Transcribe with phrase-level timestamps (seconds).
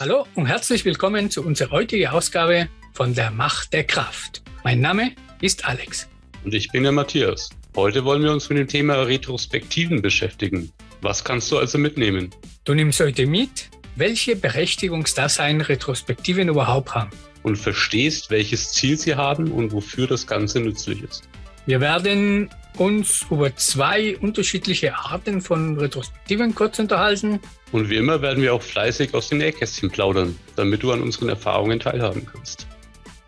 [0.00, 4.44] Hallo und herzlich willkommen zu unserer heutigen Ausgabe von der Macht der Kraft.
[4.62, 5.10] Mein Name
[5.40, 6.08] ist Alex.
[6.44, 7.50] Und ich bin der Matthias.
[7.74, 10.70] Heute wollen wir uns mit dem Thema Retrospektiven beschäftigen.
[11.00, 12.30] Was kannst du also mitnehmen?
[12.62, 17.10] Du nimmst heute mit, welche Berechtigungsdasein Retrospektiven überhaupt haben.
[17.42, 21.28] Und verstehst, welches Ziel sie haben und wofür das Ganze nützlich ist.
[21.66, 27.40] Wir werden uns über zwei unterschiedliche Arten von Retrospektiven kurz unterhalten.
[27.70, 31.28] Und wie immer werden wir auch fleißig aus den Nähkästchen plaudern, damit du an unseren
[31.28, 32.66] Erfahrungen teilhaben kannst.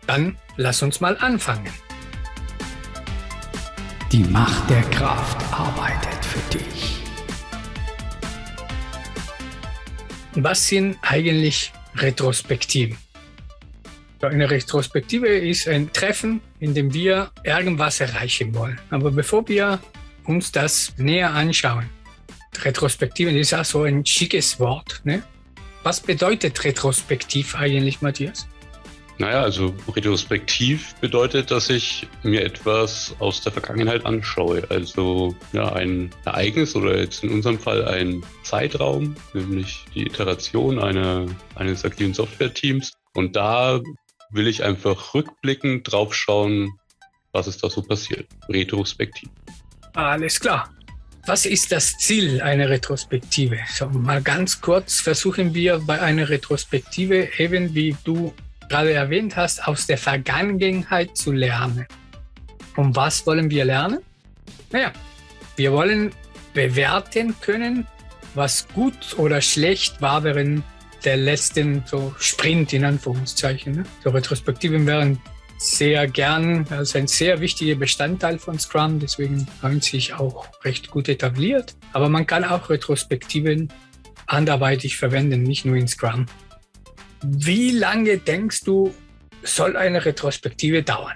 [0.07, 1.71] Dann lass uns mal anfangen.
[4.11, 6.97] Die Macht der Kraft arbeitet für dich.
[10.33, 12.97] Was sind eigentlich Retrospektiven?
[14.21, 18.79] Eine Retrospektive ist ein Treffen, in dem wir irgendwas erreichen wollen.
[18.89, 19.79] Aber bevor wir
[20.25, 21.89] uns das näher anschauen,
[22.63, 25.01] Retrospektiven ist ja so ein schickes Wort.
[25.03, 25.23] Ne?
[25.83, 28.47] Was bedeutet retrospektiv eigentlich, Matthias?
[29.17, 34.63] Naja, also retrospektiv bedeutet, dass ich mir etwas aus der Vergangenheit anschaue.
[34.69, 41.27] Also ja, ein Ereignis oder jetzt in unserem Fall ein Zeitraum, nämlich die Iteration einer,
[41.53, 42.93] eines agilen Software-Teams.
[43.13, 43.79] Und da
[44.31, 46.71] will ich einfach rückblickend drauf schauen,
[47.31, 48.27] was ist da so passiert.
[48.49, 49.29] Retrospektiv.
[49.93, 50.69] Alles klar.
[51.27, 53.59] Was ist das Ziel einer Retrospektive?
[53.71, 58.33] So, mal ganz kurz versuchen wir bei einer Retrospektive eben, wie du
[58.69, 61.85] gerade erwähnt hast, aus der Vergangenheit zu lernen.
[62.75, 63.99] Und was wollen wir lernen?
[64.71, 64.91] Naja,
[65.57, 66.11] wir wollen
[66.55, 67.85] bewerten können,
[68.33, 70.63] was gut oder schlecht war während
[71.03, 73.75] der letzten so Sprint in Anführungszeichen.
[73.75, 73.83] Ne?
[74.03, 75.21] So Retrospektiven wären
[75.61, 81.07] sehr gern, also ein sehr wichtiger Bestandteil von Scrum, deswegen haben sich auch recht gut
[81.07, 81.75] etabliert.
[81.93, 83.71] Aber man kann auch Retrospektiven
[84.25, 86.25] anderweitig verwenden, nicht nur in Scrum.
[87.23, 88.91] Wie lange denkst du,
[89.43, 91.15] soll eine Retrospektive dauern?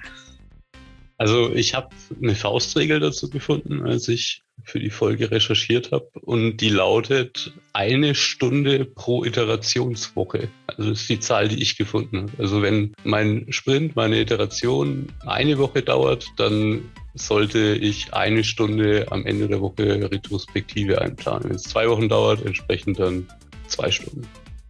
[1.18, 1.90] Also ich habe
[2.22, 6.10] eine Faustregel dazu gefunden, als ich für die Folge recherchiert habe.
[6.22, 10.50] Und die lautet eine Stunde pro Iterationswoche.
[10.68, 12.32] Also das ist die Zahl, die ich gefunden habe.
[12.40, 19.26] Also wenn mein Sprint, meine Iteration eine Woche dauert, dann sollte ich eine Stunde am
[19.26, 21.50] Ende der Woche Retrospektive einplanen.
[21.50, 23.28] Wenn es zwei Wochen dauert, entsprechend dann
[23.68, 24.28] zwei Stunden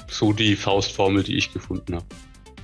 [0.08, 2.06] so die Faustformel, die ich gefunden habe.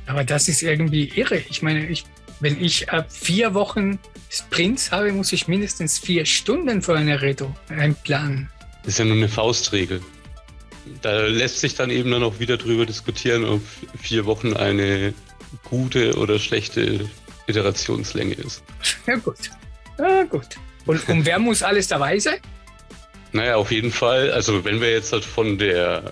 [0.08, 1.42] Aber das ist irgendwie irre.
[1.50, 2.04] Ich meine, ich,
[2.42, 7.56] wenn ich ab vier Wochen Sprints habe, muss ich mindestens vier Stunden für eine Retro
[7.70, 8.50] einplanen.
[8.84, 10.02] Das ist ja nur eine Faustregel.
[11.02, 13.62] Da lässt sich dann eben dann auch wieder drüber diskutieren, ob
[14.02, 15.14] vier Wochen eine
[15.64, 17.08] gute oder schlechte
[17.48, 18.64] Iterationslänge ist.
[19.06, 19.52] Ja, gut.
[20.00, 20.48] Ja, gut.
[20.86, 22.40] Und, und wer muss alles dabei sein?
[23.34, 24.32] Naja, auf jeden Fall.
[24.32, 26.12] Also, wenn wir jetzt halt von der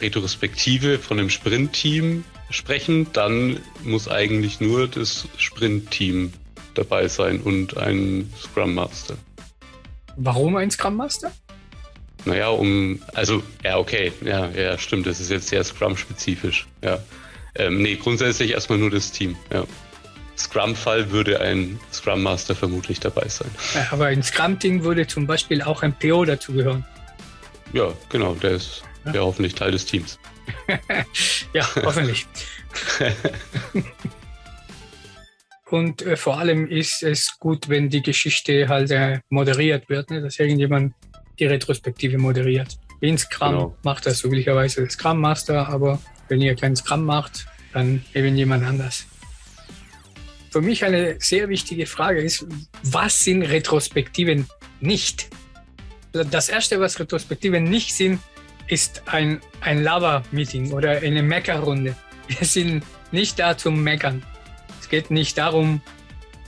[0.00, 6.32] Retrospektive von dem Sprint-Team sprechen, dann muss eigentlich nur das Sprint-Team
[6.74, 9.16] dabei sein und ein Scrum Master.
[10.16, 11.32] Warum ein Scrum Master?
[12.24, 16.98] Naja, um, also, ja, okay, ja, ja, stimmt, das ist jetzt sehr Scrum-spezifisch, ja.
[17.54, 19.64] Ähm, nee, grundsätzlich erstmal nur das Team, ja.
[20.36, 23.50] Scrum-Fall würde ein Scrum Master vermutlich dabei sein.
[23.90, 26.84] Aber ein Scrum-Team würde zum Beispiel auch ein PO dazugehören.
[27.72, 28.82] Ja, genau, der ist
[29.12, 30.18] ja, hoffentlich Teil des Teams.
[31.52, 32.26] ja, hoffentlich.
[35.68, 40.22] Und äh, vor allem ist es gut, wenn die Geschichte halt äh, moderiert wird, ne?
[40.22, 40.94] dass irgendjemand
[41.38, 42.78] die Retrospektive moderiert.
[43.00, 43.76] In Scrum genau.
[43.82, 48.64] macht das üblicherweise der Scrum Master, aber wenn ihr keinen Scrum macht, dann eben jemand
[48.64, 49.06] anders.
[50.50, 52.46] Für mich eine sehr wichtige Frage ist,
[52.84, 54.46] was sind Retrospektiven
[54.80, 55.28] nicht?
[56.12, 58.20] Das erste, was Retrospektiven nicht sind,
[58.68, 61.96] ist ein, ein Lava-Meeting oder eine Meckerrunde.
[62.28, 64.22] Wir sind nicht da zum Meckern.
[64.80, 65.80] Es geht nicht darum,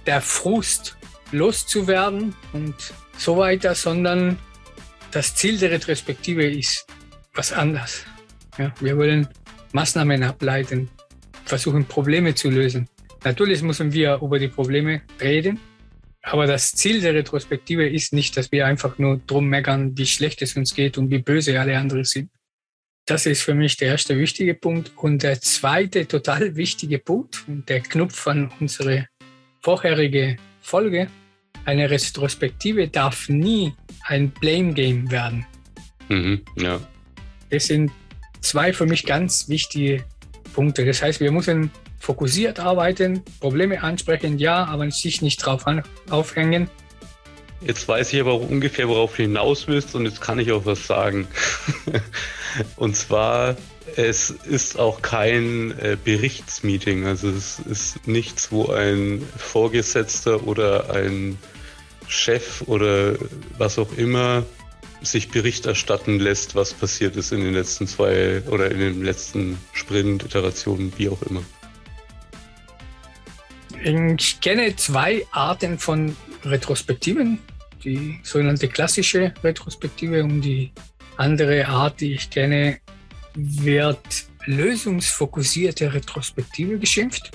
[0.06, 0.96] der Frust
[1.32, 2.74] loszuwerden und
[3.16, 4.38] so weiter, sondern
[5.10, 6.86] das Ziel der Retrospektive ist
[7.34, 8.04] was anderes.
[8.58, 9.28] Ja, wir wollen
[9.72, 10.90] Maßnahmen ableiten,
[11.44, 12.88] versuchen Probleme zu lösen.
[13.24, 15.60] Natürlich müssen wir über die Probleme reden,
[16.22, 20.42] aber das Ziel der Retrospektive ist nicht, dass wir einfach nur drum meckern, wie schlecht
[20.42, 22.30] es uns geht und wie böse alle anderen sind.
[23.06, 24.92] Das ist für mich der erste wichtige Punkt.
[24.96, 29.06] Und der zweite total wichtige Punkt, der Knopf an unsere
[29.60, 31.08] vorherige Folge,
[31.64, 33.72] eine Retrospektive darf nie
[34.04, 35.46] ein Blame Game werden.
[36.08, 36.80] Mhm, ja.
[37.50, 37.90] Das sind
[38.40, 40.04] zwei für mich ganz wichtige
[40.52, 40.84] Punkte.
[40.84, 45.64] Das heißt, wir müssen fokussiert arbeiten, Probleme ansprechen, ja, aber sich nicht drauf
[46.10, 46.70] aufhängen.
[47.60, 50.64] Jetzt weiß ich aber auch ungefähr, worauf du hinaus willst und jetzt kann ich auch
[50.64, 51.26] was sagen.
[52.76, 53.56] und zwar,
[53.96, 57.06] es ist auch kein äh, Berichtsmeeting.
[57.06, 61.36] Also es ist nichts, wo ein Vorgesetzter oder ein
[62.06, 63.14] Chef oder
[63.58, 64.44] was auch immer
[65.02, 69.58] sich Bericht erstatten lässt, was passiert ist in den letzten zwei oder in den letzten
[69.72, 71.42] Sprint-Iterationen, wie auch immer.
[73.82, 77.38] Ich kenne zwei Arten von Retrospektiven.
[77.84, 80.72] Die sogenannte klassische Retrospektive und die
[81.16, 82.80] andere Art, die ich kenne,
[83.34, 87.30] wird lösungsfokussierte Retrospektive geschimpft.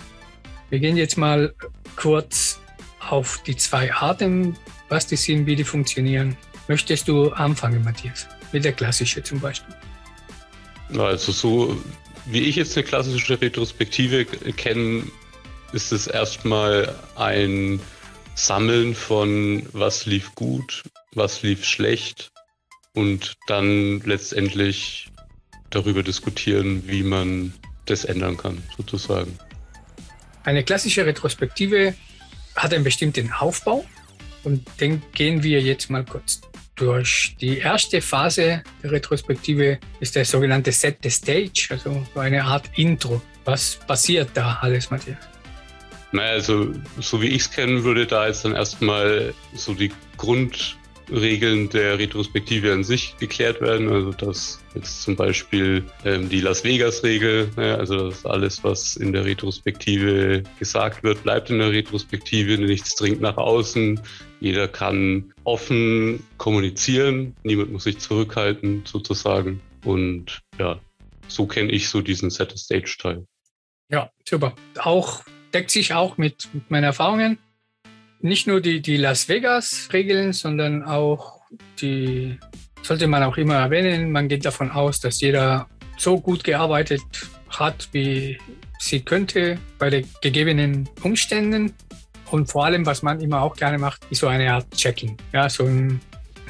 [0.69, 1.54] Wir gehen jetzt mal
[1.95, 2.60] kurz
[3.00, 4.57] auf die zwei Arten,
[4.90, 6.36] was die sind, wie die funktionieren.
[6.68, 8.28] Möchtest du anfangen, Matthias?
[8.51, 9.75] Mit der klassische zum Beispiel.
[10.98, 11.78] Also so
[12.25, 15.04] wie ich jetzt eine klassische Retrospektive kenne,
[15.74, 17.80] ist es erstmal ein
[18.36, 20.84] Sammeln von was lief gut,
[21.14, 22.31] was lief schlecht
[22.94, 25.10] und dann letztendlich
[25.70, 27.54] darüber diskutieren, wie man
[27.86, 29.38] das ändern kann, sozusagen.
[30.44, 31.96] Eine klassische Retrospektive
[32.56, 33.86] hat einen bestimmten Aufbau
[34.44, 36.42] und den gehen wir jetzt mal kurz
[36.76, 37.36] durch.
[37.40, 43.22] Die erste Phase der Retrospektive ist der sogenannte Set the Stage, also eine Art Intro.
[43.46, 45.32] Was passiert da alles, Matthias?
[46.13, 51.69] Naja, also so wie ich es kennen würde, da jetzt dann erstmal so die Grundregeln
[51.69, 53.92] der Retrospektive an sich geklärt werden.
[53.92, 59.12] Also dass jetzt zum Beispiel ähm, die Las Vegas-Regel, ja, also dass alles, was in
[59.12, 64.00] der Retrospektive gesagt wird, bleibt in der Retrospektive, nichts dringt nach außen.
[64.39, 69.62] Jeder kann offen kommunizieren, niemand muss sich zurückhalten sozusagen.
[69.83, 70.80] Und ja,
[71.27, 73.25] so kenne ich so diesen Set-Stage-Teil.
[73.89, 74.54] Ja, super.
[74.77, 75.24] Auch
[75.54, 77.38] deckt sich auch mit, mit meinen Erfahrungen.
[78.22, 81.42] Nicht nur die, die Las Vegas-Regeln, sondern auch
[81.82, 82.40] die,
[82.82, 85.68] sollte man auch immer erwähnen, man geht davon aus, dass jeder
[85.98, 87.02] so gut gearbeitet
[87.50, 88.38] hat, wie
[88.80, 91.74] sie könnte bei den gegebenen Umständen.
[92.32, 95.18] Und vor allem, was man immer auch gerne macht, ist so eine Art Checking.
[95.34, 96.02] Ja, so ein,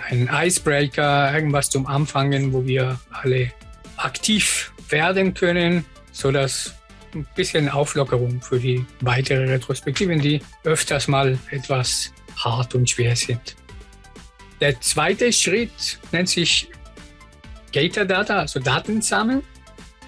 [0.09, 3.51] ein Icebreaker, irgendwas zum Anfangen, wo wir alle
[3.97, 6.73] aktiv werden können, sodass
[7.15, 13.55] ein bisschen Auflockerung für die weitere Retrospektiven, die öfters mal etwas hart und schwer sind.
[14.61, 16.69] Der zweite Schritt nennt sich
[17.73, 19.43] Gator Data, also Daten sammeln.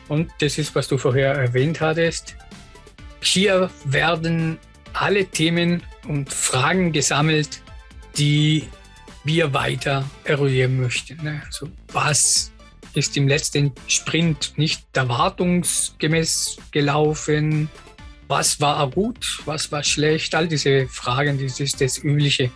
[0.07, 2.35] Und das ist, was du vorher erwähnt hattest.
[3.21, 4.59] Hier werden
[4.93, 7.61] alle Themen und Fragen gesammelt,
[8.17, 8.67] die
[9.23, 11.41] wir weiter eruieren möchten.
[11.43, 12.51] Also was
[12.95, 17.69] ist im letzten Sprint nicht erwartungsgemäß gelaufen.
[18.27, 20.33] Was war gut, was war schlecht?
[20.33, 22.49] All diese Fragen, das ist das Übliche.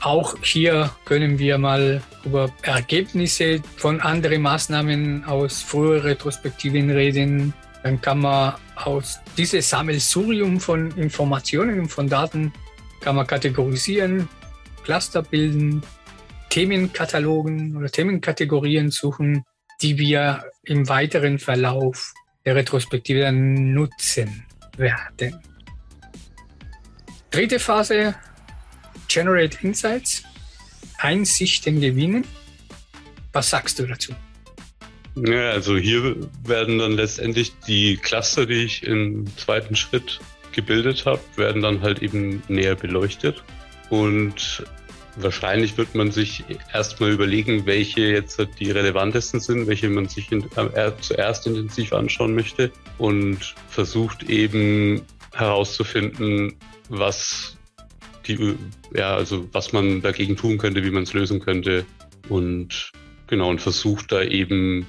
[0.00, 7.52] Auch hier können wir mal über Ergebnisse von anderen Maßnahmen aus früheren Retrospektiven reden.
[7.82, 12.52] Dann kann man aus diesem Sammelsurium von Informationen und von Daten
[13.00, 14.28] kann man kategorisieren,
[14.84, 15.82] Cluster bilden,
[16.50, 19.44] Themenkatalogen oder Themenkategorien suchen
[19.82, 22.12] die wir im weiteren Verlauf
[22.44, 24.44] der Retrospektive dann nutzen
[24.76, 25.38] werden.
[27.30, 28.14] Dritte Phase,
[29.08, 30.24] Generate Insights,
[30.98, 32.24] Einsichten gewinnen.
[33.32, 34.12] Was sagst du dazu?
[35.16, 40.20] Ja, also hier werden dann letztendlich die Cluster, die ich im zweiten Schritt
[40.52, 43.42] gebildet habe, werden dann halt eben näher beleuchtet.
[43.90, 44.64] Und
[45.16, 50.44] Wahrscheinlich wird man sich erstmal überlegen, welche jetzt die relevantesten sind, welche man sich in,
[50.56, 55.02] äh, zuerst intensiv anschauen möchte und versucht eben
[55.32, 56.54] herauszufinden,
[56.88, 57.56] was
[58.26, 58.56] die,
[58.94, 61.84] ja, also was man dagegen tun könnte, wie man es lösen könnte
[62.28, 62.92] und
[63.26, 64.86] genau und versucht da eben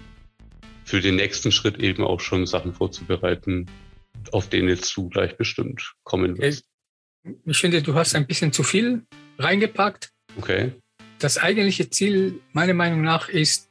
[0.84, 3.68] für den nächsten Schritt eben auch schon Sachen vorzubereiten,
[4.32, 6.66] auf denen jetzt du gleich bestimmt kommen wirst.
[7.46, 9.04] Ich finde, du hast ein bisschen zu viel
[9.44, 10.12] reingepackt.
[10.38, 10.72] Okay.
[11.20, 13.70] Das eigentliche Ziel, meiner Meinung nach, ist,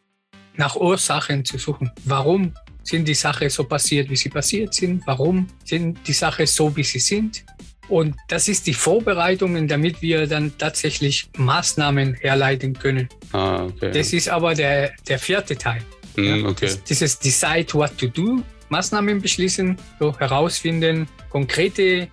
[0.56, 1.90] nach Ursachen zu suchen.
[2.04, 5.06] Warum sind die Sachen so passiert, wie sie passiert sind?
[5.06, 7.44] Warum sind die Sachen so, wie sie sind?
[7.88, 13.08] Und das ist die Vorbereitung, damit wir dann tatsächlich Maßnahmen herleiten können.
[13.32, 13.90] Ah, okay.
[13.90, 15.82] Das ist aber der, der vierte Teil.
[16.16, 16.66] Mm, okay.
[16.66, 22.08] das, dieses Decide what to do, Maßnahmen beschließen, so herausfinden, konkrete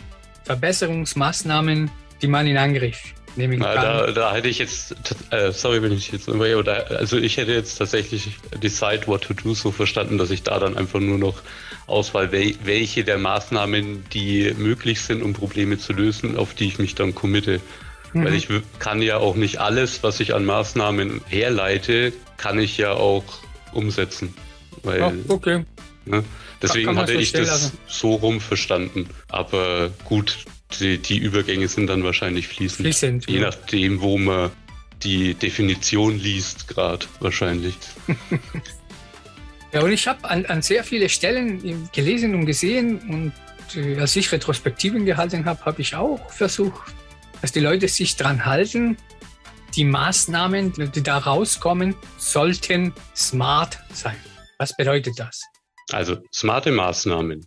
[0.46, 3.75] Verbesserungsmaßnahmen, die man in Angriff nehmen kann.
[3.75, 4.96] Da, da hätte ich jetzt,
[5.32, 6.46] äh, sorry, wenn ich jetzt immer,
[6.89, 10.77] also ich hätte jetzt tatsächlich Decide What to Do so verstanden, dass ich da dann
[10.77, 11.41] einfach nur noch
[11.88, 16.96] Auswahl, welche der Maßnahmen, die möglich sind, um Probleme zu lösen, auf die ich mich
[16.96, 17.62] dann committe.
[18.13, 18.25] Mhm.
[18.25, 18.48] Weil ich
[18.79, 23.24] kann ja auch nicht alles, was ich an Maßnahmen herleite, kann ich ja auch
[23.72, 24.34] umsetzen.
[24.84, 25.65] Weil, oh, okay.
[26.06, 26.24] Ne,
[26.62, 27.77] deswegen hatte ich das lassen.
[27.88, 29.10] so rum verstanden.
[29.29, 30.38] Aber gut,
[30.79, 32.81] die, die, Übergänge sind dann wahrscheinlich fließend.
[32.81, 33.29] Fließend.
[33.29, 33.47] Je ja.
[33.47, 34.51] nachdem, wo man
[35.03, 37.75] die Definition liest, gerade wahrscheinlich.
[39.71, 43.33] ja, und ich habe an, an sehr viele Stellen gelesen und gesehen und
[43.75, 46.93] äh, als ich Retrospektiven gehalten habe, habe ich auch versucht,
[47.41, 48.97] dass die Leute sich dran halten.
[49.75, 54.15] Die Maßnahmen, die da rauskommen, sollten smart sein.
[54.57, 55.41] Was bedeutet das?
[55.91, 57.45] Also smarte Maßnahmen.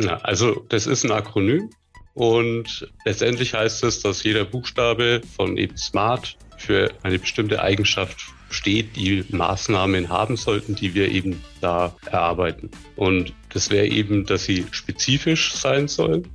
[0.00, 1.70] Ja, also das ist ein Akronym
[2.14, 8.96] und letztendlich heißt es, dass jeder Buchstabe von eben smart für eine bestimmte Eigenschaft steht,
[8.96, 12.70] die Maßnahmen haben sollten, die wir eben da erarbeiten.
[12.96, 16.28] Und das wäre eben, dass sie spezifisch sein sollen,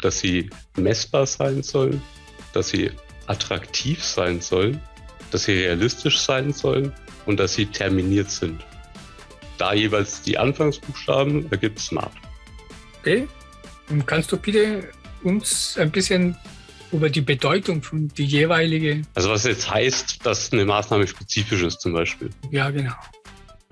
[0.00, 2.02] dass sie messbar sein sollen,
[2.52, 2.90] dass sie
[3.26, 4.80] attraktiv sein sollen,
[5.30, 6.92] dass sie realistisch sein sollen
[7.26, 8.60] und dass sie terminiert sind.
[9.56, 12.12] Da jeweils die Anfangsbuchstaben ergibt Smart.
[13.00, 13.28] Okay.
[14.06, 14.88] Kannst du bitte
[15.22, 16.36] uns ein bisschen
[16.92, 19.02] über die Bedeutung von die jeweilige.
[19.14, 22.30] Also was jetzt heißt, dass eine Maßnahme spezifisch ist zum Beispiel.
[22.50, 22.92] Ja, genau.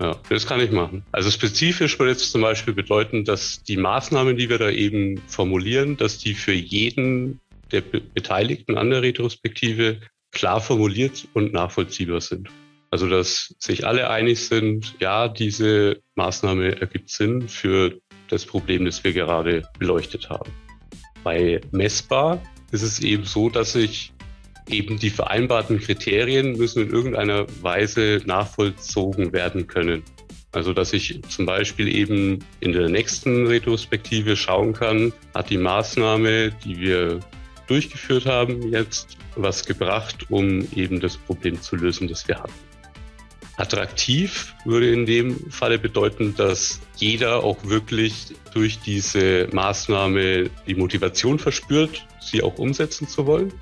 [0.01, 1.03] Ja, das kann ich machen.
[1.11, 5.95] Also spezifisch würde jetzt zum Beispiel bedeuten, dass die Maßnahmen, die wir da eben formulieren,
[5.95, 7.39] dass die für jeden
[7.71, 12.49] der Beteiligten an der Retrospektive klar formuliert und nachvollziehbar sind.
[12.89, 19.03] Also dass sich alle einig sind, ja, diese Maßnahme ergibt Sinn für das Problem, das
[19.03, 20.51] wir gerade beleuchtet haben.
[21.23, 24.13] Bei messbar ist es eben so, dass sich
[24.69, 30.03] eben die vereinbarten Kriterien müssen in irgendeiner Weise nachvollzogen werden können.
[30.53, 36.51] Also dass ich zum Beispiel eben in der nächsten Retrospektive schauen kann, hat die Maßnahme,
[36.65, 37.19] die wir
[37.67, 42.70] durchgeführt haben, jetzt was gebracht, um eben das Problem zu lösen, das wir hatten.
[43.61, 51.37] Attraktiv würde in dem Falle bedeuten, dass jeder auch wirklich durch diese Maßnahme die Motivation
[51.39, 53.53] verspürt, sie auch umsetzen zu wollen.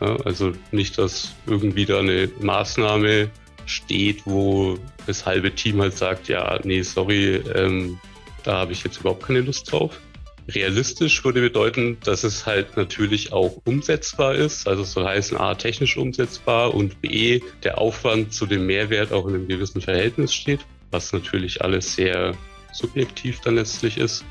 [0.00, 3.30] Ja, also nicht, dass irgendwie da eine Maßnahme
[3.66, 7.98] steht, wo das halbe Team halt sagt, ja, nee, sorry, ähm,
[8.42, 9.98] da habe ich jetzt überhaupt keine Lust drauf.
[10.46, 15.96] Realistisch würde bedeuten, dass es halt natürlich auch umsetzbar ist, also soll heißen A, technisch
[15.96, 20.60] umsetzbar und B, der Aufwand zu dem Mehrwert auch in einem gewissen Verhältnis steht,
[20.90, 22.34] was natürlich alles sehr
[22.72, 24.24] subjektiv dann letztlich ist.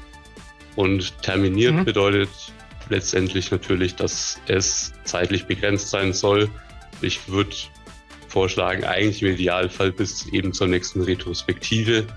[0.75, 1.85] Und terminiert mhm.
[1.85, 2.29] bedeutet
[2.89, 6.49] letztendlich natürlich, dass es zeitlich begrenzt sein soll.
[7.01, 7.55] Ich würde
[8.27, 12.07] vorschlagen, eigentlich im Idealfall bis eben zur nächsten Retrospektive,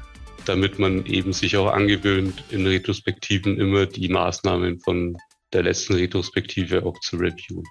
[0.48, 5.16] damit man eben sich auch angewöhnt, in Retrospektiven immer die Maßnahmen von
[5.52, 7.64] der letzten Retrospektive auch zu reviewen.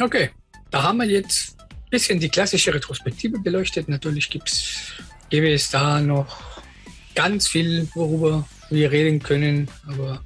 [0.00, 0.30] Okay,
[0.70, 3.88] da haben wir jetzt ein bisschen die klassische Retrospektive beleuchtet.
[3.88, 4.92] Natürlich gibt's,
[5.30, 6.62] gäbe es da noch
[7.14, 10.22] ganz viel, worüber wir reden können, aber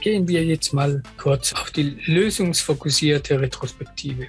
[0.00, 4.28] gehen wir jetzt mal kurz auf die lösungsfokussierte Retrospektive.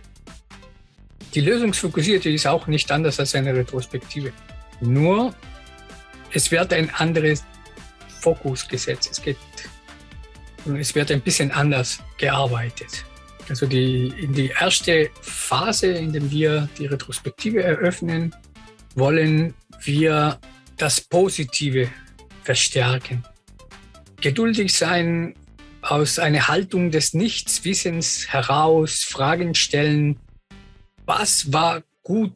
[1.33, 4.33] Die lösungsfokussierte ist auch nicht anders als eine Retrospektive.
[4.81, 5.33] Nur
[6.33, 7.43] es wird ein anderes
[8.19, 9.09] Fokus gesetzt.
[9.11, 9.37] Es geht,
[10.77, 13.05] es wird ein bisschen anders gearbeitet.
[13.49, 18.33] Also die, in die erste Phase, in der wir die Retrospektive eröffnen,
[18.95, 20.39] wollen wir
[20.77, 21.89] das Positive
[22.43, 23.23] verstärken.
[24.21, 25.35] Geduldig sein,
[25.81, 30.19] aus einer Haltung des Nichtswissens heraus Fragen stellen,
[31.05, 32.33] was war gut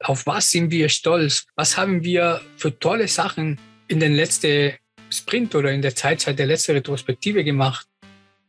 [0.00, 1.44] auf was sind wir stolz?
[1.54, 4.74] Was haben wir für tolle Sachen in den letzten
[5.10, 7.86] Sprint oder in der Zeitzeit der letzten Retrospektive gemacht?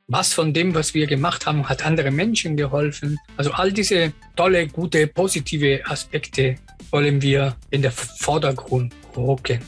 [0.07, 3.17] Was von dem, was wir gemacht haben, hat anderen Menschen geholfen?
[3.35, 6.55] Also all diese tolle, gute, positive Aspekte
[6.91, 9.59] wollen wir in der Vordergrund rücken.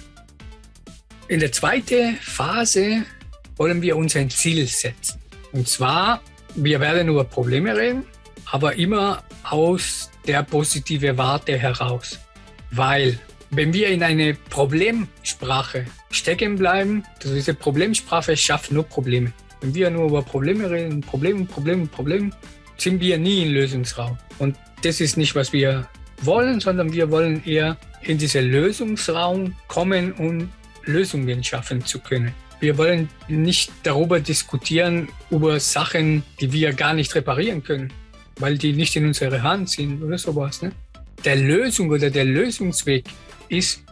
[1.28, 3.06] In der zweiten Phase
[3.58, 5.20] wollen wir uns ein Ziel setzen.
[5.52, 6.22] Und zwar,
[6.56, 8.06] wir werden über Probleme reden,
[8.46, 12.20] aber immer aus der positive Warte heraus.
[12.72, 13.18] Weil
[13.52, 19.34] wenn wir in eine Problemsprache stecken bleiben, also diese Problemsprache schafft nur Probleme.
[19.62, 22.30] Wenn wir nur über Probleme reden, Probleme, Probleme, Probleme,
[22.78, 24.18] sind wir nie im Lösungsraum.
[24.38, 25.88] Und das ist nicht, was wir
[26.22, 30.50] wollen, sondern wir wollen eher in diesen Lösungsraum kommen und
[30.86, 32.34] Lösungen schaffen zu können.
[32.62, 37.92] Wir wollen nicht darüber diskutieren, über Sachen, die wir gar nicht reparieren können
[38.40, 40.62] weil die nicht in unserer Hand sind oder sowas.
[40.62, 40.72] Ne?
[41.24, 43.06] Der Lösung oder der Lösungsweg
[43.50, 43.84] ist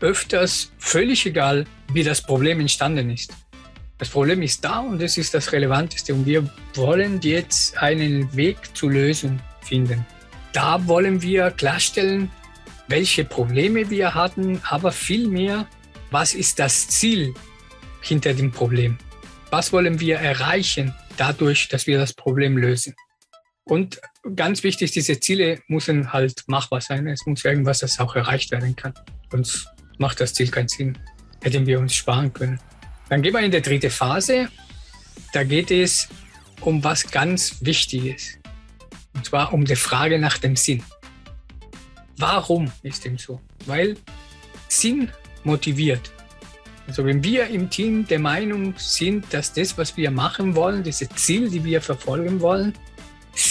[0.00, 3.32] öfters völlig egal, wie das Problem entstanden ist.
[3.98, 6.12] Das Problem ist da und das ist das Relevanteste.
[6.12, 10.04] Und wir wollen jetzt einen Weg zur Lösung finden.
[10.52, 12.30] Da wollen wir klarstellen,
[12.88, 15.66] welche Probleme wir hatten, aber vielmehr,
[16.10, 17.34] was ist das Ziel
[18.02, 18.98] hinter dem Problem?
[19.50, 22.94] Was wollen wir erreichen dadurch, dass wir das Problem lösen?
[23.64, 24.00] Und
[24.36, 27.06] ganz wichtig, diese Ziele müssen halt machbar sein.
[27.06, 28.92] Es muss irgendwas, das auch erreicht werden kann.
[29.30, 29.68] Sonst
[29.98, 30.98] macht das Ziel keinen Sinn.
[31.42, 32.60] Hätten wir uns sparen können.
[33.08, 34.48] Dann gehen wir in die dritte Phase.
[35.32, 36.08] Da geht es
[36.60, 38.38] um was ganz Wichtiges.
[39.14, 40.82] Und zwar um die Frage nach dem Sinn.
[42.18, 43.40] Warum ist dem so?
[43.66, 43.96] Weil
[44.68, 45.10] Sinn
[45.42, 46.12] motiviert.
[46.86, 51.08] Also wenn wir im Team der Meinung sind, dass das, was wir machen wollen, diese
[51.08, 52.74] Ziel, die wir verfolgen wollen,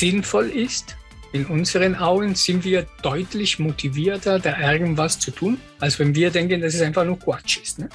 [0.04, 0.98] sinnvoll ist,
[1.32, 6.60] in unseren Augen sind wir deutlich motivierter, da irgendwas zu tun, als wenn wir denken,
[6.60, 7.80] dass es einfach nur Quatsch ist.
[7.80, 7.88] Ne?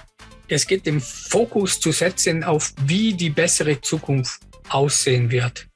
[0.48, 5.68] Es geht den Fokus zu setzen auf, wie die bessere Zukunft aussehen wird.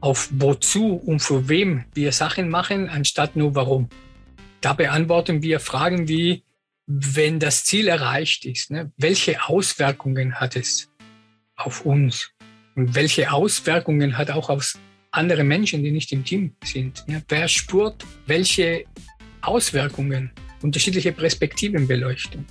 [0.00, 3.88] Auf wozu und für wem wir Sachen machen, anstatt nur warum.
[4.60, 6.44] Da beantworten wir Fragen wie,
[6.86, 10.90] wenn das Ziel erreicht ist, ne, welche Auswirkungen hat es
[11.56, 12.30] auf uns?
[12.74, 14.76] Und welche Auswirkungen hat auch auf
[15.12, 17.04] andere Menschen, die nicht im Team sind?
[17.06, 18.84] Ja, wer spürt welche
[19.42, 20.30] Auswirkungen?
[20.62, 22.46] Unterschiedliche Perspektiven beleuchten.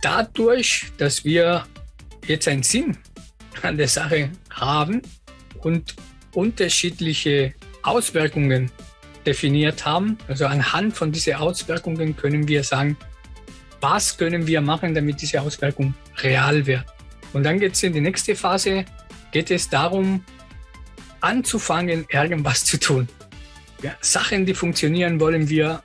[0.00, 1.64] Dadurch, dass wir
[2.26, 2.96] jetzt einen Sinn
[3.62, 5.02] an der Sache haben
[5.62, 5.94] und
[6.34, 8.70] unterschiedliche Auswirkungen
[9.26, 10.18] definiert haben.
[10.28, 12.96] Also anhand von diesen Auswirkungen können wir sagen,
[13.80, 16.84] was können wir machen, damit diese Auswirkung real wird.
[17.32, 18.84] Und dann geht es in die nächste Phase,
[19.32, 20.24] geht es darum,
[21.22, 23.08] anzufangen, irgendwas zu tun.
[23.82, 25.82] Ja, Sachen, die funktionieren, wollen wir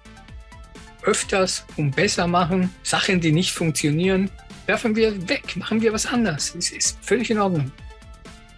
[1.03, 2.69] öfters und besser machen.
[2.83, 4.29] Sachen, die nicht funktionieren,
[4.65, 6.53] werfen wir weg, machen wir was anderes.
[6.55, 7.71] Es ist völlig in Ordnung.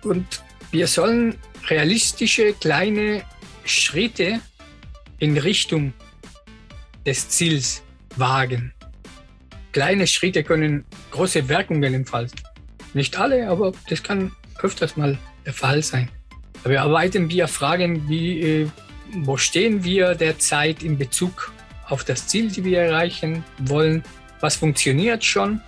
[0.04, 1.36] Und wir sollen
[1.68, 3.24] realistische kleine
[3.66, 4.40] Schritte
[5.20, 5.94] in Richtung
[7.06, 7.84] des Ziels
[8.16, 8.74] wagen.
[9.72, 12.42] Kleine Schritte können große Wirkungen entfalten.
[12.94, 16.10] Nicht alle, aber das kann öfters mal der Fall sein.
[16.66, 18.70] Wir arbeiten via Fragen wie, äh,
[19.14, 21.54] wo stehen wir derzeit in Bezug
[21.88, 24.04] auf das Ziel, die wir erreichen wollen?
[24.42, 25.62] Was funktioniert schon,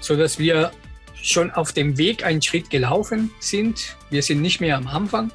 [0.00, 0.72] so dass wir
[1.22, 3.96] schon auf dem Weg einen Schritt gelaufen sind?
[4.10, 5.30] Wir sind nicht mehr am Anfang.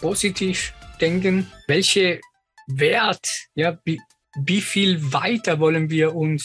[0.00, 2.20] Positiv denken, welche
[2.68, 4.00] Wert, ja, wie,
[4.36, 6.44] wie viel weiter wollen wir uns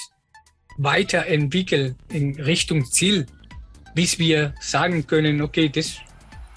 [0.78, 3.26] weiterentwickeln in Richtung Ziel,
[3.96, 5.98] bis wir sagen können, okay, das,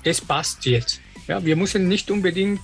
[0.04, 1.00] das passt jetzt.
[1.30, 2.58] Ja, wir müssen nicht unbedingt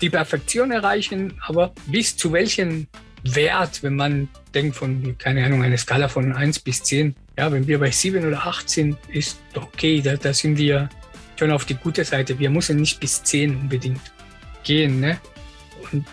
[0.00, 2.86] die Perfektion erreichen, aber bis zu welchem
[3.24, 7.66] Wert, wenn man denkt von, keine Ahnung, eine Skala von 1 bis 10, ja, wenn
[7.66, 10.88] wir bei 7 oder 8 sind, ist okay, da, da sind wir
[11.38, 12.38] schon auf die gute Seite.
[12.38, 14.00] Wir müssen nicht bis 10 unbedingt
[14.64, 14.98] gehen.
[14.98, 15.20] Ne?
[15.92, 16.06] Und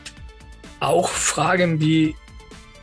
[0.81, 2.17] auch Fragen wie,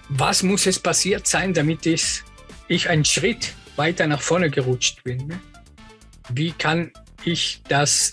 [0.08, 2.22] was muss es passiert sein, damit ich,
[2.68, 5.26] ich einen Schritt weiter nach vorne gerutscht bin?
[5.26, 5.38] Ne?
[6.30, 6.90] Wie kann
[7.22, 8.12] ich das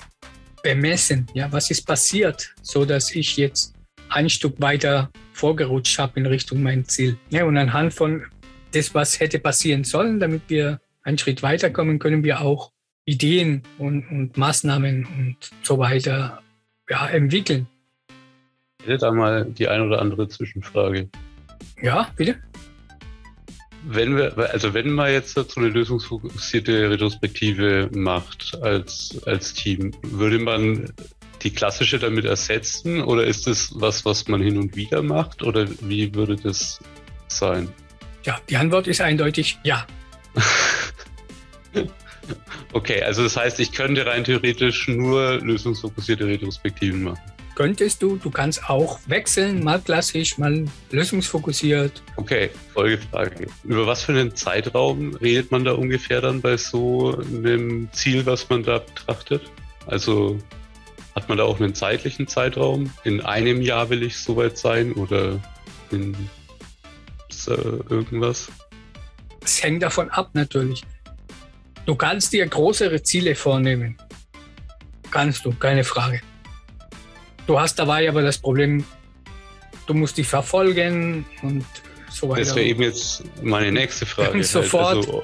[0.75, 1.27] bemessen?
[1.33, 3.73] Ja, was ist passiert, so dass ich jetzt
[4.09, 7.17] ein Stück weiter vorgerutscht habe in Richtung mein Ziel?
[7.29, 8.23] Ja, und anhand von
[8.71, 12.71] das, was hätte passieren sollen, damit wir einen Schritt weiterkommen, können wir auch
[13.05, 16.41] Ideen und, und Maßnahmen und so weiter
[16.89, 17.67] ja, entwickeln
[18.87, 21.09] hätte da mal die ein oder andere Zwischenfrage.
[21.81, 22.37] Ja, bitte?
[23.89, 30.39] Wenn wir, also wenn man jetzt so eine lösungsfokussierte Retrospektive macht als, als Team, würde
[30.39, 30.91] man
[31.41, 35.67] die klassische damit ersetzen oder ist das was, was man hin und wieder macht oder
[35.81, 36.79] wie würde das
[37.27, 37.71] sein?
[38.25, 39.87] Ja, die Antwort ist eindeutig ja.
[42.73, 48.17] okay, also das heißt, ich könnte rein theoretisch nur lösungsfokussierte Retrospektiven machen könntest du.
[48.17, 52.03] Du kannst auch wechseln, mal klassisch, mal lösungsfokussiert.
[52.15, 53.47] Okay, Folgefrage.
[53.63, 58.47] Über was für einen Zeitraum redet man da ungefähr dann bei so einem Ziel, was
[58.47, 59.41] man da betrachtet?
[59.87, 60.37] Also
[61.15, 62.91] hat man da auch einen zeitlichen Zeitraum?
[63.03, 65.41] In einem Jahr will ich soweit sein oder
[65.89, 66.13] in
[67.47, 67.51] äh,
[67.89, 68.49] irgendwas?
[69.43, 70.83] Es hängt davon ab natürlich.
[71.87, 73.97] Du kannst dir größere Ziele vornehmen.
[75.09, 76.21] Kannst du, keine Frage.
[77.47, 78.83] Du hast dabei aber das Problem,
[79.87, 81.65] du musst die verfolgen und
[82.11, 82.41] so weiter.
[82.41, 84.33] Das wäre eben jetzt meine nächste Frage.
[84.33, 84.45] Halt.
[84.45, 84.97] Sofort.
[84.97, 85.23] Also,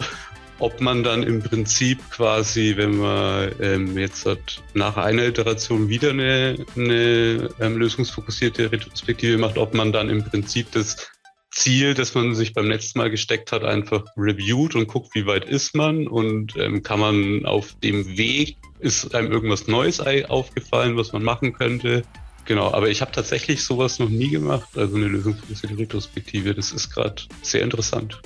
[0.59, 6.11] ob man dann im Prinzip quasi, wenn man ähm, jetzt hat, nach einer Iteration wieder
[6.11, 11.09] eine, eine ähm, lösungsfokussierte Retrospektive macht, ob man dann im Prinzip das
[11.51, 15.45] Ziel, das man sich beim letzten Mal gesteckt hat, einfach reviewt und guckt, wie weit
[15.45, 21.13] ist man und ähm, kann man auf dem Weg, ist einem irgendwas Neues aufgefallen, was
[21.13, 22.03] man machen könnte.
[22.45, 26.53] Genau, aber ich habe tatsächlich sowas noch nie gemacht, also eine lösungsorientierte Retrospektive.
[26.53, 28.21] Das ist gerade sehr interessant.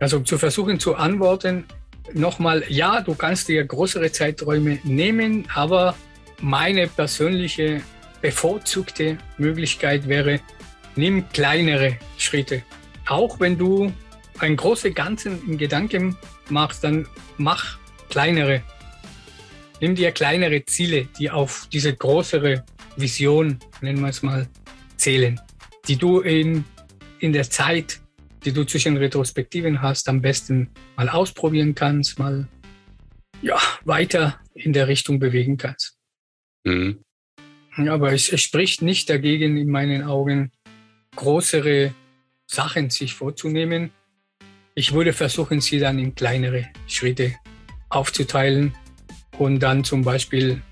[0.00, 1.64] Also zu versuchen zu antworten,
[2.12, 5.94] nochmal, ja, du kannst dir größere Zeiträume nehmen, aber
[6.40, 7.80] meine persönliche
[8.20, 10.40] bevorzugte Möglichkeit wäre,
[10.96, 12.62] nimm kleinere Schritte.
[13.06, 13.92] Auch wenn du
[14.40, 16.16] ein großes Ganzen in Gedanken
[16.48, 17.78] machst, dann mach
[18.08, 18.62] kleinere.
[19.80, 22.64] Nimm dir kleinere Ziele, die auf diese größere
[22.96, 24.48] Vision, nennen wir es mal,
[24.96, 25.40] zählen,
[25.88, 26.64] die du in,
[27.18, 28.00] in der Zeit,
[28.44, 32.46] die du zwischen Retrospektiven hast, am besten mal ausprobieren kannst, mal
[33.42, 35.98] ja, weiter in der Richtung bewegen kannst.
[36.64, 37.00] Mhm.
[37.76, 40.52] Aber es, es spricht nicht dagegen, in meinen Augen,
[41.16, 41.92] größere
[42.46, 43.90] Sachen sich vorzunehmen.
[44.76, 47.34] Ich würde versuchen, sie dann in kleinere Schritte
[47.88, 48.74] aufzuteilen
[49.38, 50.62] und dann zum Beispiel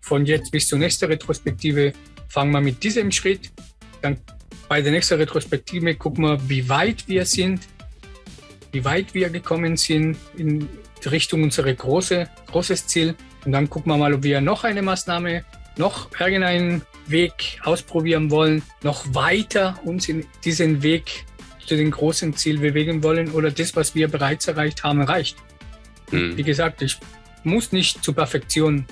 [0.00, 1.92] von jetzt bis zur nächsten Retrospektive
[2.28, 3.50] fangen wir mit diesem Schritt.
[4.02, 4.18] Dann
[4.68, 7.60] bei der nächsten Retrospektive gucken wir, wie weit wir sind,
[8.72, 10.68] wie weit wir gekommen sind in
[11.10, 13.14] Richtung unserer große, großes Ziel.
[13.44, 15.44] Und dann gucken wir mal, ob wir noch eine Maßnahme,
[15.76, 21.24] noch irgendeinen Weg ausprobieren wollen, noch weiter uns in diesen Weg
[21.66, 25.36] zu den großen Ziel bewegen wollen oder das, was wir bereits erreicht haben, reicht.
[26.10, 26.36] Mhm.
[26.36, 26.98] Wie gesagt, ich
[27.44, 28.86] muss nicht zur Perfektion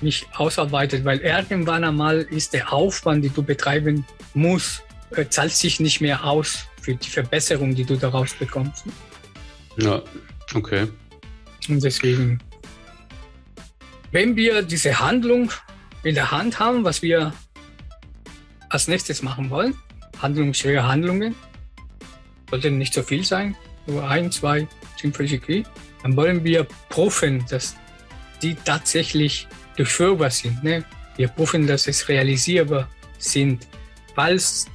[0.00, 5.80] mich ausarbeitet, weil irgendwann einmal ist der Aufwand, den du betreiben musst, äh, zahlt sich
[5.80, 8.84] nicht mehr aus für die Verbesserung, die du daraus bekommst.
[9.76, 10.02] Ja,
[10.54, 10.88] okay.
[11.68, 12.40] Und deswegen,
[14.10, 15.52] wenn wir diese Handlung
[16.02, 17.32] in der Hand haben, was wir
[18.68, 19.74] als nächstes machen wollen,
[20.20, 21.34] handlungsschwere Handlungen,
[22.50, 24.66] sollten nicht so viel sein, nur ein, zwei
[25.00, 25.64] sind völlig okay,
[26.02, 27.76] dann wollen wir prüfen, dass
[28.42, 30.62] die tatsächlich durchführbar sind.
[30.62, 30.84] Ne?
[31.16, 33.66] Wir prüfen, dass es realisierbar sind.
[34.14, 34.66] Falls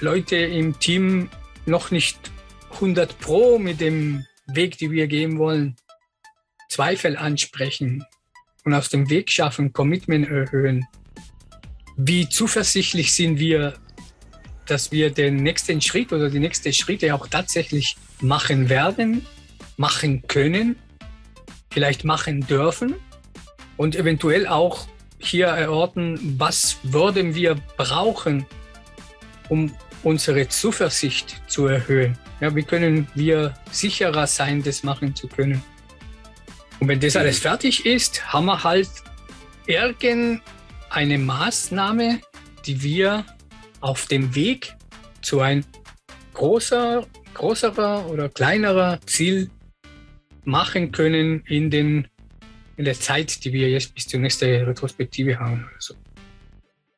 [0.00, 1.28] Leute im Team
[1.66, 2.18] noch nicht
[2.72, 5.76] 100 Pro mit dem Weg, die wir gehen wollen,
[6.68, 8.04] Zweifel ansprechen
[8.64, 10.86] und aus dem Weg schaffen, Commitment erhöhen.
[11.96, 13.74] Wie zuversichtlich sind wir,
[14.66, 19.26] dass wir den nächsten Schritt oder die nächsten Schritte auch tatsächlich machen werden,
[19.76, 20.76] machen können,
[21.70, 22.94] vielleicht machen dürfen?
[23.80, 24.86] Und eventuell auch
[25.18, 28.44] hier erörtern, was würden wir brauchen,
[29.48, 32.18] um unsere Zuversicht zu erhöhen.
[32.42, 35.62] Ja, wie können wir sicherer sein, das machen zu können?
[36.78, 38.90] Und wenn das alles fertig ist, haben wir halt
[39.64, 42.20] irgendeine Maßnahme,
[42.66, 43.24] die wir
[43.80, 44.74] auf dem Weg
[45.22, 45.64] zu ein
[46.34, 49.48] großer, größerer oder kleinerer Ziel
[50.44, 52.06] machen können in den
[52.80, 55.68] in der Zeit, die wir jetzt bis zur nächsten Retrospektive haben.
[55.74, 55.94] Also.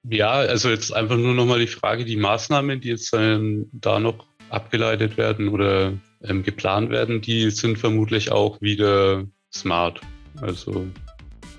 [0.09, 4.29] Ja, also jetzt einfach nur nochmal die Frage, die Maßnahmen, die jetzt ähm, da noch
[4.49, 5.92] abgeleitet werden oder
[6.23, 10.01] ähm, geplant werden, die sind vermutlich auch wieder smart.
[10.40, 10.87] Also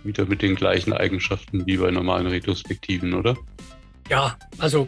[0.05, 3.35] wieder mit den gleichen Eigenschaften wie bei normalen Retrospektiven, oder?
[4.09, 4.87] Ja, also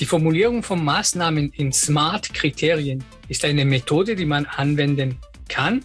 [0.00, 5.84] die Formulierung von Maßnahmen in Smart-Kriterien ist eine Methode, die man anwenden kann.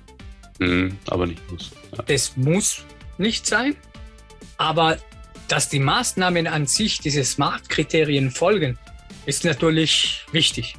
[0.60, 1.72] Mhm, aber nicht muss.
[2.08, 2.84] Das muss
[3.18, 3.76] nicht sein.
[4.58, 4.98] Aber
[5.48, 8.78] dass die Maßnahmen an sich diese Smart-Kriterien folgen,
[9.26, 10.76] ist natürlich wichtig.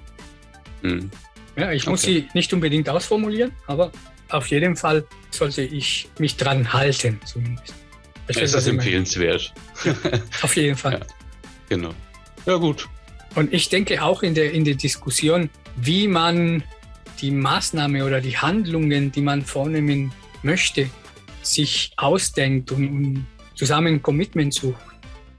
[0.82, 1.10] Mhm.
[1.56, 2.26] Ja, ich muss okay.
[2.28, 3.90] sie nicht unbedingt ausformulieren, aber
[4.28, 7.74] auf jeden Fall sollte ich mich dran halten, zumindest.
[8.28, 9.52] Es ist empfehlenswert.
[10.42, 11.00] auf jeden Fall.
[11.70, 11.94] Ja, genau.
[12.46, 12.88] Ja, gut.
[13.34, 16.62] Und ich denke auch in der, in der Diskussion, wie man
[17.20, 20.88] die Maßnahme oder die Handlungen, die man vornehmen möchte,
[21.42, 24.80] sich ausdenkt und, und zusammen Commitment sucht,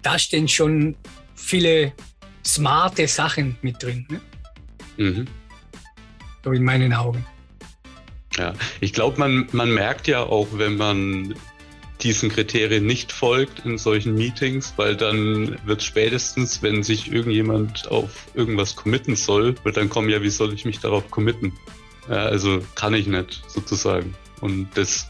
[0.01, 0.95] da stehen schon
[1.35, 1.93] viele
[2.45, 4.07] smarte Sachen mit drin.
[4.09, 4.21] Ne?
[4.97, 5.27] Mhm.
[6.43, 7.25] So in meinen Augen.
[8.37, 11.35] Ja, ich glaube, man, man merkt ja auch, wenn man
[12.01, 18.27] diesen Kriterien nicht folgt in solchen Meetings, weil dann wird spätestens, wenn sich irgendjemand auf
[18.33, 21.53] irgendwas committen soll, wird dann kommen, ja, wie soll ich mich darauf committen?
[22.07, 24.15] Also kann ich nicht sozusagen.
[24.41, 25.09] Und das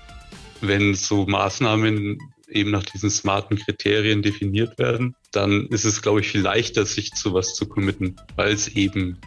[0.61, 6.29] wenn so Maßnahmen eben nach diesen smarten Kriterien definiert werden, dann ist es, glaube ich,
[6.29, 9.17] viel leichter, sich zu was zu committen, weil es eben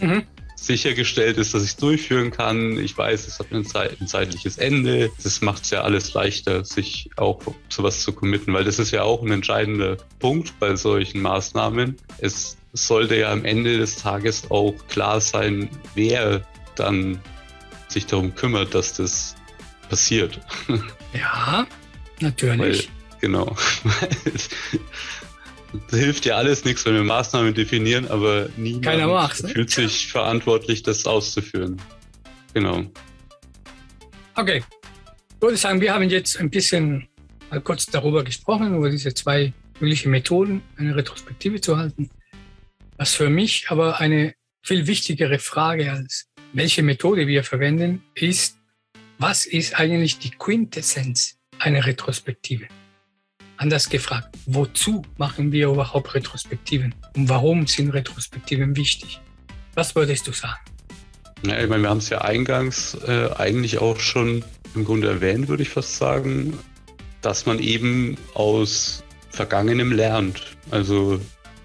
[0.00, 0.22] mhm.
[0.60, 2.78] Sichergestellt ist, dass ich es durchführen kann.
[2.78, 5.10] Ich weiß, es hat ein, Zeit, ein zeitliches Ende.
[5.22, 9.02] Das macht es ja alles leichter, sich auch sowas zu committen, weil das ist ja
[9.02, 11.96] auch ein entscheidender Punkt bei solchen Maßnahmen.
[12.18, 16.46] Es sollte ja am Ende des Tages auch klar sein, wer
[16.76, 17.20] dann
[17.88, 19.34] sich darum kümmert, dass das
[19.88, 20.40] passiert.
[21.12, 21.66] Ja,
[22.20, 22.88] natürlich.
[22.88, 23.56] Weil, genau.
[25.72, 29.48] Das hilft ja alles nichts, wenn wir Maßnahmen definieren, aber niemand ne?
[29.48, 31.80] fühlt sich verantwortlich, das auszuführen.
[32.54, 32.84] Genau.
[34.34, 34.62] Okay.
[35.36, 37.08] Ich würde sagen, wir haben jetzt ein bisschen
[37.50, 42.10] mal kurz darüber gesprochen, über diese zwei mögliche Methoden, eine Retrospektive zu halten.
[42.96, 48.58] Was für mich aber eine viel wichtigere Frage als welche Methode wir verwenden, ist,
[49.18, 52.66] was ist eigentlich die Quintessenz einer Retrospektive?
[53.60, 56.94] Anders gefragt, wozu machen wir überhaupt Retrospektiven?
[57.14, 59.20] Und warum sind Retrospektiven wichtig?
[59.74, 60.60] Was würdest du sagen?
[61.44, 64.42] Ja, ich meine, wir haben es ja eingangs äh, eigentlich auch schon
[64.74, 66.58] im Grunde erwähnt, würde ich fast sagen,
[67.20, 70.56] dass man eben aus Vergangenem lernt.
[70.70, 71.20] Also,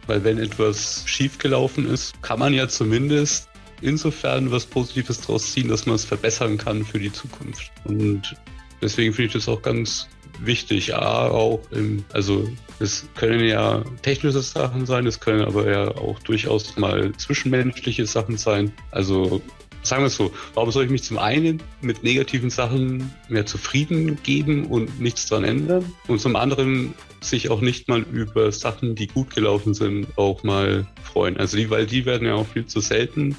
[0.05, 3.47] weil wenn etwas schiefgelaufen ist, kann man ja zumindest
[3.79, 7.71] insofern was Positives daraus ziehen, dass man es verbessern kann für die Zukunft.
[7.85, 8.35] Und
[8.81, 10.95] deswegen finde ich das auch ganz wichtig.
[10.95, 12.47] A, auch im, also
[12.79, 18.37] es können ja technische Sachen sein, es können aber ja auch durchaus mal zwischenmenschliche Sachen
[18.37, 18.73] sein.
[18.91, 19.41] Also
[19.85, 24.17] sagen wir es so, warum soll ich mich zum einen mit negativen Sachen mehr zufrieden
[24.23, 29.07] geben und nichts dran ändern und zum anderen sich auch nicht mal über Sachen, die
[29.07, 31.37] gut gelaufen sind, auch mal freuen.
[31.37, 33.35] Also die, weil die werden ja auch viel zu selten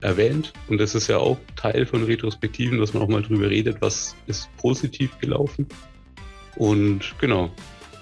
[0.00, 3.80] erwähnt und das ist ja auch Teil von Retrospektiven, dass man auch mal drüber redet,
[3.80, 5.66] was ist positiv gelaufen
[6.58, 7.50] und genau,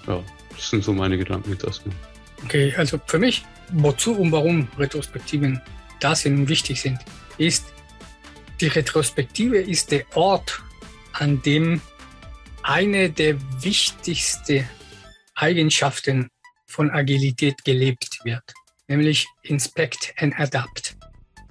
[0.07, 0.23] ja,
[0.55, 1.95] das sind so meine Gedanken jetzt erstmal.
[2.43, 5.61] Okay, also für mich, wozu und warum Retrospektiven
[5.99, 6.99] da sind und wichtig sind,
[7.37, 7.65] ist,
[8.59, 10.59] die Retrospektive ist der Ort,
[11.13, 11.81] an dem
[12.63, 14.67] eine der wichtigsten
[15.35, 16.29] Eigenschaften
[16.65, 18.43] von Agilität gelebt wird,
[18.87, 20.97] nämlich Inspect and Adapt.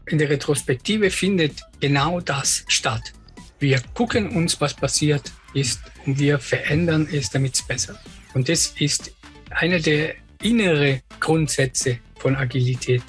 [0.07, 3.13] In der Retrospektive findet genau das statt.
[3.59, 7.99] Wir gucken uns, was passiert ist und wir verändern es, damit es besser.
[8.35, 9.13] Und das ist
[9.51, 13.03] einer der inneren Grundsätze von Agilität.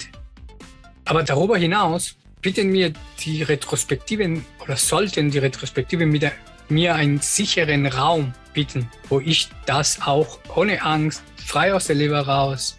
[1.04, 6.30] Aber darüber hinaus bitten mir die Retrospektiven oder sollten die Retrospektiven mit
[6.68, 12.20] mir einen sicheren Raum bieten, wo ich das auch ohne Angst, frei aus der Leber
[12.20, 12.76] raus,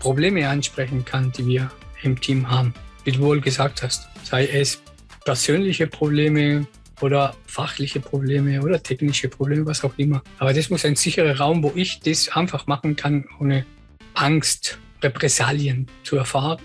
[0.00, 1.70] Probleme ansprechen kann, die wir
[2.02, 2.74] im Team haben.
[3.04, 4.82] Wie du wohl gesagt hast, sei es
[5.24, 6.66] persönliche Probleme,
[7.00, 10.22] oder fachliche Probleme oder technische Probleme, was auch immer.
[10.38, 13.66] Aber das muss ein sicherer Raum, wo ich das einfach machen kann, ohne
[14.14, 16.62] Angst, Repressalien zu erfahren.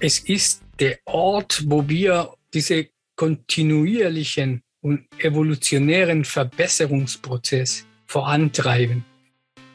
[0.00, 9.04] Es ist der Ort, wo wir diese kontinuierlichen und evolutionären Verbesserungsprozess vorantreiben.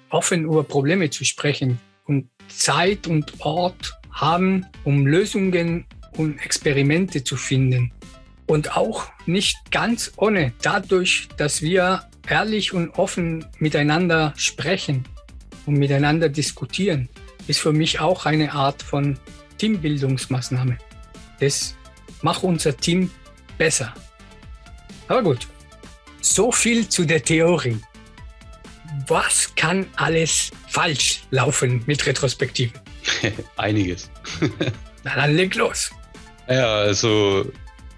[0.09, 7.35] Offen über Probleme zu sprechen und Zeit und Ort haben, um Lösungen und Experimente zu
[7.35, 7.91] finden
[8.53, 15.05] und auch nicht ganz ohne, dadurch, dass wir ehrlich und offen miteinander sprechen
[15.65, 17.09] und miteinander diskutieren,
[17.47, 19.17] ist für mich auch eine Art von
[19.57, 20.77] Teambildungsmaßnahme.
[21.39, 21.75] Das
[22.21, 23.09] macht unser Team
[23.57, 23.91] besser.
[25.07, 25.47] Aber gut,
[26.21, 27.79] so viel zu der Theorie.
[29.07, 32.79] Was kann alles falsch laufen mit Retrospektiven?
[33.57, 34.11] Einiges.
[35.03, 35.89] Na dann leg los.
[36.47, 37.51] Ja, also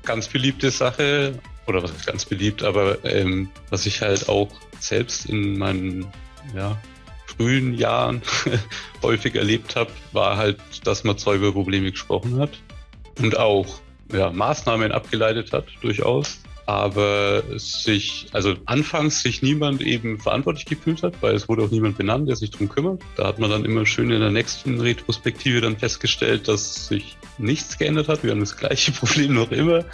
[0.05, 5.25] ganz beliebte Sache, oder was ist ganz beliebt, aber ähm, was ich halt auch selbst
[5.25, 6.05] in meinen
[6.55, 6.77] ja,
[7.25, 8.21] frühen Jahren
[9.01, 12.51] häufig erlebt habe, war halt, dass man zwar über Probleme gesprochen hat
[13.19, 13.79] und auch
[14.11, 21.21] ja, Maßnahmen abgeleitet hat, durchaus, aber sich, also anfangs sich niemand eben verantwortlich gefühlt hat,
[21.21, 23.01] weil es wurde auch niemand benannt, der sich darum kümmert.
[23.17, 27.77] Da hat man dann immer schön in der nächsten Retrospektive dann festgestellt, dass sich nichts
[27.77, 28.23] geändert hat.
[28.23, 29.85] Wir haben das gleiche Problem noch immer.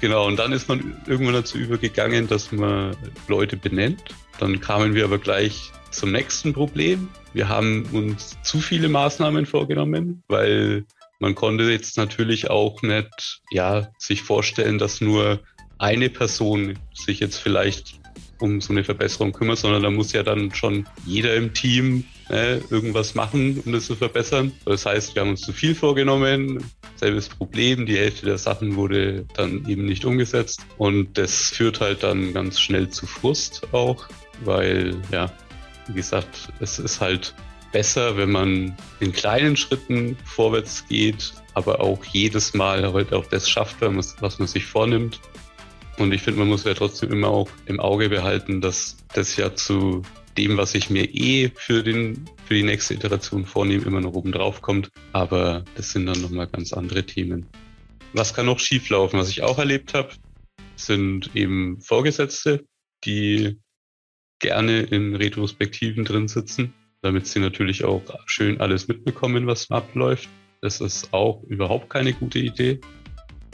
[0.00, 2.96] Genau, und dann ist man irgendwann dazu übergegangen, dass man
[3.28, 4.02] Leute benennt.
[4.38, 7.08] Dann kamen wir aber gleich zum nächsten Problem.
[7.34, 10.84] Wir haben uns zu viele Maßnahmen vorgenommen, weil
[11.20, 15.40] man konnte jetzt natürlich auch nicht ja, sich vorstellen, dass nur
[15.78, 18.00] eine Person sich jetzt vielleicht
[18.40, 22.04] um so eine Verbesserung kümmert, sondern da muss ja dann schon jeder im Team
[22.70, 24.52] irgendwas machen, um das zu verbessern.
[24.64, 26.64] Das heißt, wir haben uns zu viel vorgenommen,
[26.96, 32.02] selbes Problem, die Hälfte der Sachen wurde dann eben nicht umgesetzt und das führt halt
[32.02, 34.08] dann ganz schnell zu Frust auch,
[34.44, 35.32] weil ja,
[35.88, 37.34] wie gesagt, es ist halt
[37.72, 43.48] besser, wenn man in kleinen Schritten vorwärts geht aber auch jedes Mal heute auch das
[43.48, 45.20] schafft, was man sich vornimmt.
[45.98, 49.54] Und ich finde, man muss ja trotzdem immer auch im Auge behalten, dass das ja
[49.54, 50.02] zu
[50.36, 54.32] dem, was ich mir eh für, den, für die nächste Iteration vornehme, immer noch oben
[54.32, 54.90] drauf kommt.
[55.12, 57.46] Aber das sind dann nochmal ganz andere Themen.
[58.12, 59.18] Was kann noch schieflaufen?
[59.18, 60.10] Was ich auch erlebt habe,
[60.76, 62.64] sind eben Vorgesetzte,
[63.04, 63.58] die
[64.38, 70.28] gerne in Retrospektiven drin sitzen, damit sie natürlich auch schön alles mitbekommen, was abläuft.
[70.60, 72.80] Das ist auch überhaupt keine gute Idee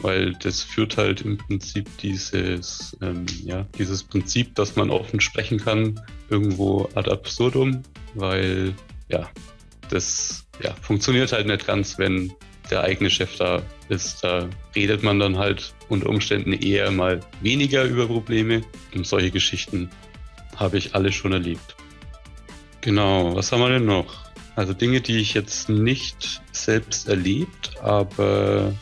[0.03, 5.59] weil das führt halt im Prinzip dieses, ähm, ja, dieses Prinzip, dass man offen sprechen
[5.59, 7.83] kann, irgendwo ad absurdum,
[8.15, 8.75] weil
[9.09, 9.29] ja,
[9.91, 12.33] das ja, funktioniert halt nicht ganz, wenn
[12.71, 14.23] der eigene Chef da ist.
[14.23, 18.63] Da redet man dann halt unter Umständen eher mal weniger über Probleme
[18.95, 19.91] und solche Geschichten
[20.57, 21.77] habe ich alle schon erlebt.
[22.81, 24.29] Genau, was haben wir denn noch?
[24.57, 28.75] Also Dinge, die ich jetzt nicht selbst erlebt, aber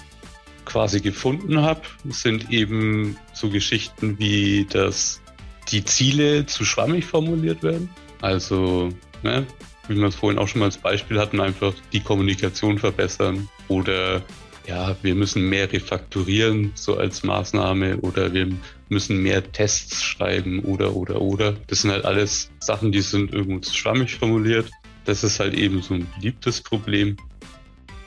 [0.67, 5.23] quasi gefunden habe, sind eben so Geschichten wie, dass
[5.71, 7.89] die Ziele zu schwammig formuliert werden.
[8.21, 8.91] Also,
[9.23, 9.47] ne,
[9.89, 14.23] wie wir es vorhin auch schon mal als Beispiel hatten, einfach die Kommunikation verbessern oder
[14.67, 18.49] ja, wir müssen mehr refakturieren, so als Maßnahme, oder wir
[18.89, 21.55] müssen mehr Tests schreiben, oder, oder, oder.
[21.69, 24.71] Das sind halt alles Sachen, die sind irgendwo zu schwammig formuliert.
[25.05, 27.17] Das ist halt eben so ein beliebtes Problem.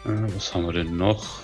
[0.06, 1.43] Äh, was haben wir denn noch?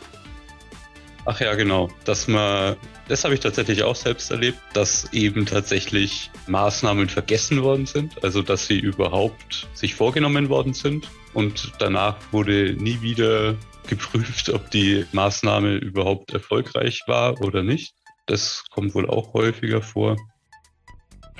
[1.26, 1.90] Ach ja, genau.
[2.04, 2.76] Dass man,
[3.08, 8.44] das habe ich tatsächlich auch selbst erlebt, dass eben tatsächlich Maßnahmen vergessen worden sind, also
[8.44, 13.56] dass sie überhaupt sich vorgenommen worden sind und danach wurde nie wieder
[13.88, 17.94] geprüft, ob die Maßnahme überhaupt erfolgreich war oder nicht.
[18.28, 20.18] Das kommt wohl auch häufiger vor.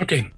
[0.00, 0.30] Okay.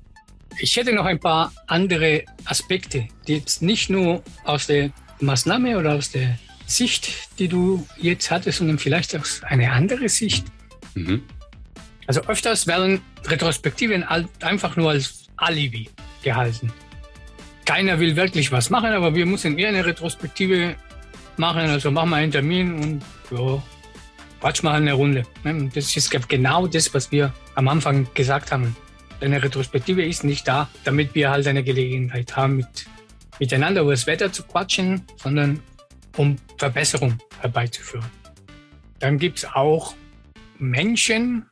[0.61, 5.94] Ich hätte noch ein paar andere Aspekte, die jetzt nicht nur aus der Maßnahme oder
[5.94, 10.46] aus der Sicht, die du jetzt hattest, sondern vielleicht auch eine andere Sicht.
[10.94, 11.22] Mhm.
[12.07, 15.88] Also öfters werden Retrospektiven einfach nur als Alibi
[16.22, 16.72] gehalten.
[17.64, 20.74] Keiner will wirklich was machen, aber wir müssen eher eine Retrospektive
[21.37, 21.68] machen.
[21.68, 23.62] Also machen wir einen Termin und ja,
[24.40, 25.24] quatsch mal eine Runde.
[25.44, 25.70] Ne?
[25.74, 28.76] Das ist genau das, was wir am Anfang gesagt haben.
[29.20, 32.87] Eine Retrospektive ist nicht da, damit wir halt eine Gelegenheit haben, mit,
[33.38, 35.61] miteinander über das Wetter zu quatschen, sondern
[36.18, 38.11] um Verbesserung herbeizuführen.
[38.98, 39.94] Dann gibt es auch
[40.59, 41.46] Menschen,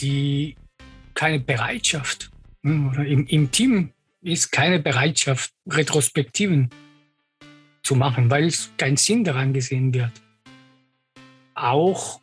[0.00, 0.56] die
[1.14, 2.30] keine Bereitschaft
[2.62, 3.90] oder im, im Team
[4.22, 6.70] ist keine Bereitschaft, Retrospektiven
[7.82, 10.12] zu machen, weil es keinen Sinn daran gesehen wird.
[11.54, 12.20] Auch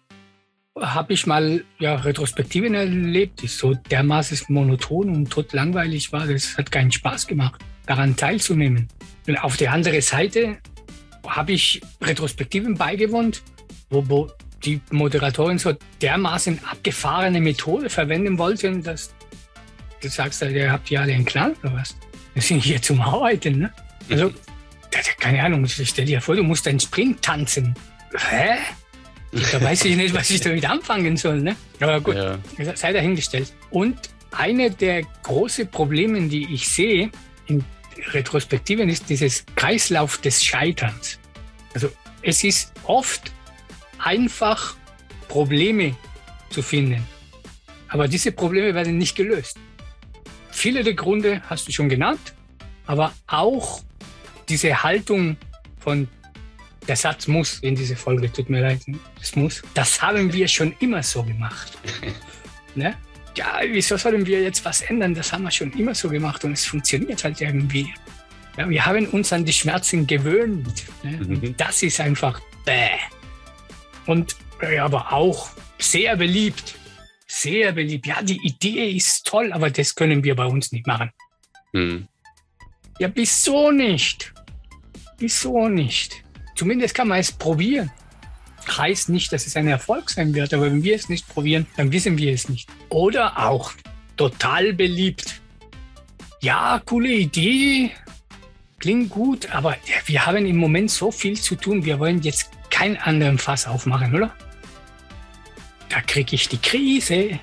[0.80, 6.26] habe ich mal ja, Retrospektiven erlebt, die so dermaßen monoton und tot langweilig war.
[6.26, 8.88] Das hat keinen Spaß gemacht, daran teilzunehmen.
[9.28, 10.58] Und auf der anderen Seite
[11.28, 13.42] habe ich Retrospektiven beigewohnt,
[13.90, 14.32] wo, wo
[14.64, 19.14] die Moderatorin so dermaßen abgefahrene Methode verwenden wollte, dass
[20.02, 21.96] du sagst, ihr habt ja alle einen Knall oder was?
[22.34, 23.74] Wir sind hier zum Arbeiten, ne?
[24.10, 24.32] Also,
[25.20, 27.76] keine Ahnung, stell dir vor, du musst einen Sprint tanzen.
[28.16, 28.58] Hä?
[29.52, 31.56] Da weiß ich nicht, was ich damit anfangen soll, ne?
[31.80, 32.38] Aber gut, ja.
[32.76, 33.54] sei dahingestellt.
[33.70, 33.98] Und
[34.32, 37.10] eine der großen Probleme, die ich sehe
[37.48, 37.64] in
[38.08, 41.20] Retrospektiven ist dieses Kreislauf des Scheiterns.
[41.74, 41.90] Also
[42.22, 43.32] es ist oft
[43.98, 44.76] einfach,
[45.28, 45.96] Probleme
[46.50, 47.06] zu finden.
[47.88, 49.58] Aber diese Probleme werden nicht gelöst.
[50.52, 52.34] Viele der Gründe hast du schon genannt,
[52.86, 53.82] aber auch
[54.50, 55.38] diese Haltung
[55.80, 56.08] von
[56.88, 58.82] der Satz muss in diese Folge, tut mir leid,
[59.22, 59.62] es muss.
[59.74, 61.78] Das haben wir schon immer so gemacht.
[62.76, 62.96] ne?
[63.38, 65.16] Ja, wieso sollen wir jetzt was ändern?
[65.16, 67.94] Das haben wir schon immer so gemacht und es funktioniert halt irgendwie.
[68.58, 70.84] Ja, wir haben uns an die Schmerzen gewöhnt.
[71.04, 71.12] Ne?
[71.12, 71.56] Mhm.
[71.56, 72.90] Das ist einfach bäh.
[74.06, 76.76] Und ja, äh, aber auch sehr beliebt.
[77.28, 78.06] Sehr beliebt.
[78.08, 81.12] Ja, die Idee ist toll, aber das können wir bei uns nicht machen.
[81.72, 82.08] Mhm.
[83.00, 84.34] Ja, wieso nicht?
[85.18, 86.24] Wieso nicht?
[86.56, 87.90] Zumindest kann man es probieren.
[88.78, 91.92] Heißt nicht, dass es ein Erfolg sein wird, aber wenn wir es nicht probieren, dann
[91.92, 92.70] wissen wir es nicht.
[92.90, 93.74] Oder auch
[94.18, 95.42] total beliebt.
[96.42, 97.92] Ja, coole Idee,
[98.80, 101.86] klingt gut, aber wir haben im Moment so viel zu tun.
[101.86, 104.34] Wir wollen jetzt keinen anderen Fass aufmachen, oder?
[105.90, 107.40] Da kriege ich die Krise.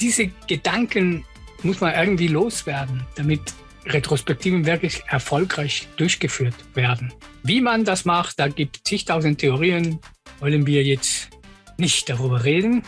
[0.00, 1.24] Diese Gedanken
[1.62, 3.54] muss man irgendwie loswerden, damit
[3.86, 7.12] Retrospektiven wirklich erfolgreich durchgeführt werden.
[7.42, 9.98] Wie man das macht, da gibt es zigtausend Theorien,
[10.40, 11.30] wollen wir jetzt
[11.76, 12.82] nicht darüber reden,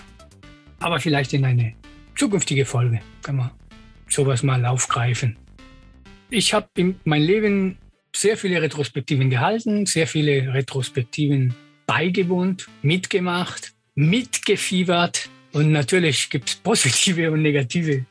[0.81, 1.75] aber vielleicht in eine
[2.17, 3.53] zukünftige Folge können wir
[4.09, 5.37] sowas mal aufgreifen
[6.31, 7.79] ich habe in meinem Leben
[8.15, 11.55] sehr viele Retrospektiven gehalten, sehr viele Retrospektiven
[11.87, 15.29] beigewohnt, mitgemacht, mitgefiebert.
[15.53, 18.05] Und natürlich gibt es positive und negative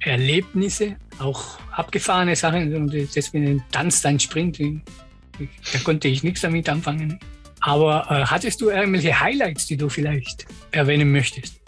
[0.00, 2.74] Erlebnisse, auch abgefahrene Sachen.
[2.74, 7.18] Und das mit dem Tanz, dein Sprint, da konnte ich nichts damit anfangen.
[7.60, 11.60] Aber äh, hattest du irgendwelche Highlights, die du vielleicht erwähnen möchtest?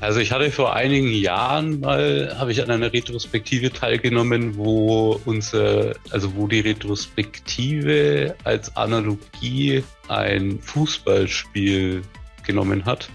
[0.00, 5.94] Also ich hatte vor einigen Jahren mal, habe ich an einer Retrospektive teilgenommen, wo unser,
[6.10, 12.00] also wo die Retrospektive als Analogie ein Fußballspiel
[12.46, 13.10] genommen hat.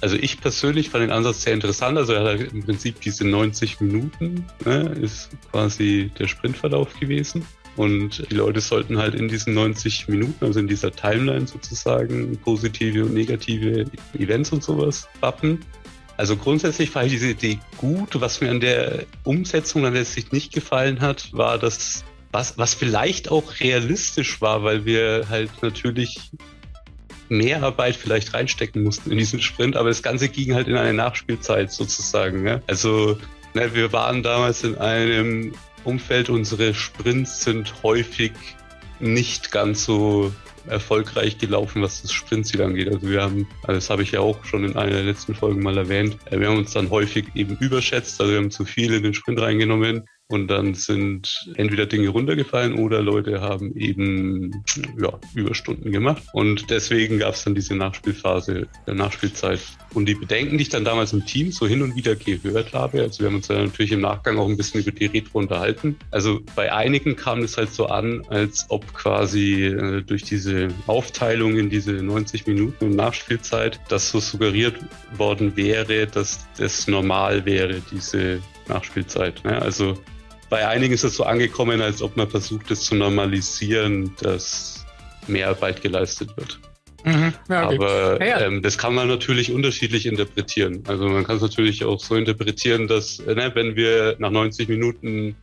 [0.00, 1.96] Also ich persönlich fand den Ansatz sehr interessant.
[1.96, 7.46] Also er hat im Prinzip diese 90 Minuten, ne, ist quasi der Sprintverlauf gewesen.
[7.76, 13.04] Und die Leute sollten halt in diesen 90 Minuten, also in dieser Timeline sozusagen, positive
[13.04, 13.84] und negative
[14.18, 15.60] Events und sowas wappen.
[16.16, 18.18] Also grundsätzlich fand ich diese Idee gut.
[18.20, 23.30] Was mir an der Umsetzung dann letztlich nicht gefallen hat, war das, was, was vielleicht
[23.30, 26.30] auch realistisch war, weil wir halt natürlich
[27.30, 30.94] mehr Arbeit vielleicht reinstecken mussten in diesen Sprint, aber das Ganze ging halt in eine
[30.94, 32.42] Nachspielzeit sozusagen.
[32.42, 32.62] Ne?
[32.66, 33.18] Also
[33.54, 35.52] ne, wir waren damals in einem
[35.84, 38.32] Umfeld, unsere Sprints sind häufig
[39.00, 40.32] nicht ganz so
[40.66, 42.88] erfolgreich gelaufen, was das Sprintziel angeht.
[42.88, 45.62] Also wir haben, also das habe ich ja auch schon in einer der letzten Folgen
[45.62, 48.92] mal erwähnt, äh, wir haben uns dann häufig eben überschätzt, also wir haben zu viel
[48.92, 54.64] in den Sprint reingenommen und dann sind entweder Dinge runtergefallen oder Leute haben eben
[55.00, 56.22] ja, Überstunden gemacht.
[56.32, 59.60] Und deswegen gab es dann diese Nachspielphase, der Nachspielzeit.
[59.94, 63.02] Und die Bedenken, die ich dann damals im Team so hin und wieder gehört habe,
[63.02, 65.96] also wir haben uns dann natürlich im Nachgang auch ein bisschen über die Retro unterhalten.
[66.10, 71.56] Also bei einigen kam es halt so an, als ob quasi äh, durch diese Aufteilung
[71.56, 74.74] in diese 90 Minuten Nachspielzeit, das so suggeriert
[75.16, 79.44] worden wäre, dass das normal wäre, diese Nachspielzeit.
[79.44, 79.62] Ne?
[79.62, 79.96] Also
[80.48, 84.84] bei einigen ist es so angekommen, als ob man versucht, es zu normalisieren, dass
[85.26, 86.58] mehr Arbeit geleistet wird.
[87.04, 87.74] Mhm, ja, okay.
[87.76, 88.46] Aber ja, ja.
[88.46, 90.82] Ähm, das kann man natürlich unterschiedlich interpretieren.
[90.88, 95.36] Also man kann es natürlich auch so interpretieren, dass ne, wenn wir nach 90 Minuten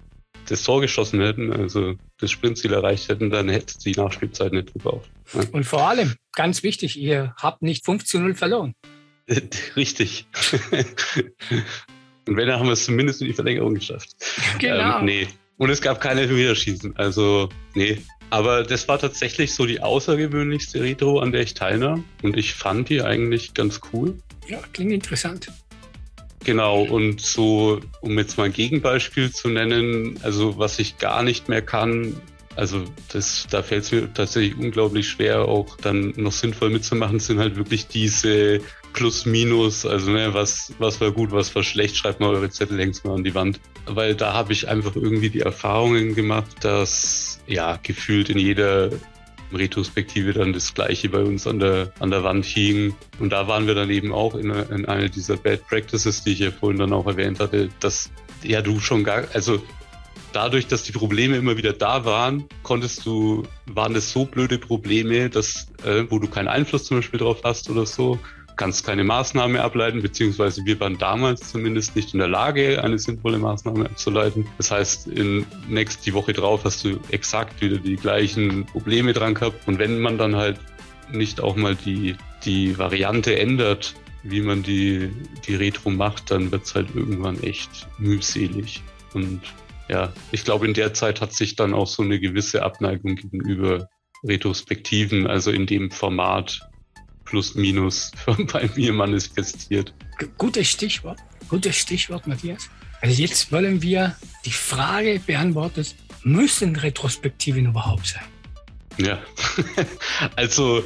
[0.49, 5.09] das Tor geschossen hätten, also das Sprintziel erreicht hätten, dann hätte die Nachspielzeit nicht gebraucht.
[5.33, 5.47] Ne?
[5.53, 8.73] Und vor allem, ganz wichtig, ihr habt nicht 5 zu 0 verloren.
[9.77, 10.27] Richtig.
[12.27, 14.09] Und wenn, dann haben wir es zumindest in die Verlängerung geschafft.
[14.59, 14.99] Genau.
[14.99, 15.27] Ähm, nee.
[15.57, 16.95] Und es gab keine Elfmeterschießen.
[16.97, 18.01] Also, nee.
[18.29, 22.03] Aber das war tatsächlich so die außergewöhnlichste Retro, an der ich teilnahm.
[22.23, 24.17] Und ich fand die eigentlich ganz cool.
[24.47, 25.51] Ja, klingt interessant.
[26.43, 31.47] Genau, und so, um jetzt mal ein Gegenbeispiel zu nennen, also was ich gar nicht
[31.47, 32.17] mehr kann,
[32.55, 37.39] also das, da fällt es mir tatsächlich unglaublich schwer, auch dann noch sinnvoll mitzumachen, sind
[37.39, 38.59] halt wirklich diese
[38.93, 42.77] Plus, Minus, also ne, was, was war gut, was war schlecht, schreibt mal eure Zettel
[42.77, 43.59] längst mal an die Wand.
[43.85, 48.91] Weil da habe ich einfach irgendwie die Erfahrungen gemacht, dass ja gefühlt in jeder
[49.51, 52.95] Retrospektive dann das gleiche bei uns an der, an der Wand hing.
[53.19, 56.39] Und da waren wir dann eben auch in, in einer dieser Bad Practices, die ich
[56.39, 58.09] ja vorhin dann auch erwähnt hatte, dass
[58.43, 59.61] ja du schon gar, also
[60.33, 65.29] dadurch, dass die Probleme immer wieder da waren, konntest du, waren es so blöde Probleme,
[65.29, 68.19] dass, äh, wo du keinen Einfluss zum Beispiel drauf hast oder so,
[68.55, 73.37] kannst keine Maßnahme ableiten, beziehungsweise wir waren damals zumindest nicht in der Lage, eine sinnvolle
[73.37, 74.47] Maßnahme abzuleiten.
[74.57, 79.33] Das heißt, in next die Woche drauf hast du exakt wieder die gleichen Probleme dran
[79.33, 79.67] gehabt.
[79.67, 80.59] Und wenn man dann halt
[81.11, 85.11] nicht auch mal die, die Variante ändert, wie man die,
[85.47, 88.81] die Retro macht, dann wird es halt irgendwann echt mühselig.
[89.13, 89.41] Und
[89.89, 93.89] ja, ich glaube, in der Zeit hat sich dann auch so eine gewisse Abneigung gegenüber
[94.23, 96.61] Retrospektiven, also in dem Format
[97.33, 98.11] plus minus
[98.53, 99.91] bei mir manifestiert.
[100.37, 101.17] Gutes Stichwort,
[101.49, 102.69] gutes Stichwort, Matthias.
[103.01, 104.15] Also jetzt wollen wir
[104.45, 105.83] die Frage beantworten,
[106.21, 108.23] müssen Retrospektiven überhaupt sein?
[108.99, 109.17] Ja,
[110.35, 110.83] also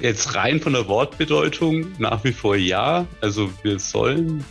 [0.00, 3.06] jetzt rein von der Wortbedeutung nach wie vor ja.
[3.22, 4.44] Also wir sollen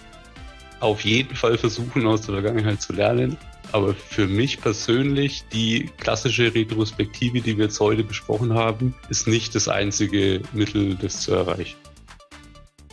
[0.80, 3.38] auf jeden Fall versuchen, aus der Vergangenheit zu lernen.
[3.72, 9.56] Aber für mich persönlich, die klassische Retrospektive, die wir jetzt heute besprochen haben, ist nicht
[9.56, 11.78] das einzige Mittel, das zu erreichen.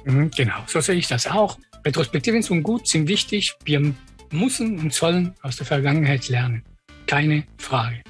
[0.05, 1.59] Mhm, genau, so sehe ich das auch.
[1.85, 3.55] Retrospektiven sind gut, sind wichtig.
[3.65, 3.95] Wir
[4.31, 6.63] müssen und sollen aus der Vergangenheit lernen.
[7.07, 8.03] Keine Frage.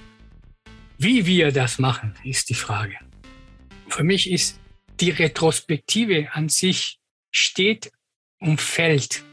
[0.98, 2.96] Wie wir das machen, ist die Frage.
[3.88, 4.60] Für mich ist
[5.00, 6.98] die Retrospektive an sich
[7.30, 7.90] steht
[8.40, 9.24] und fällt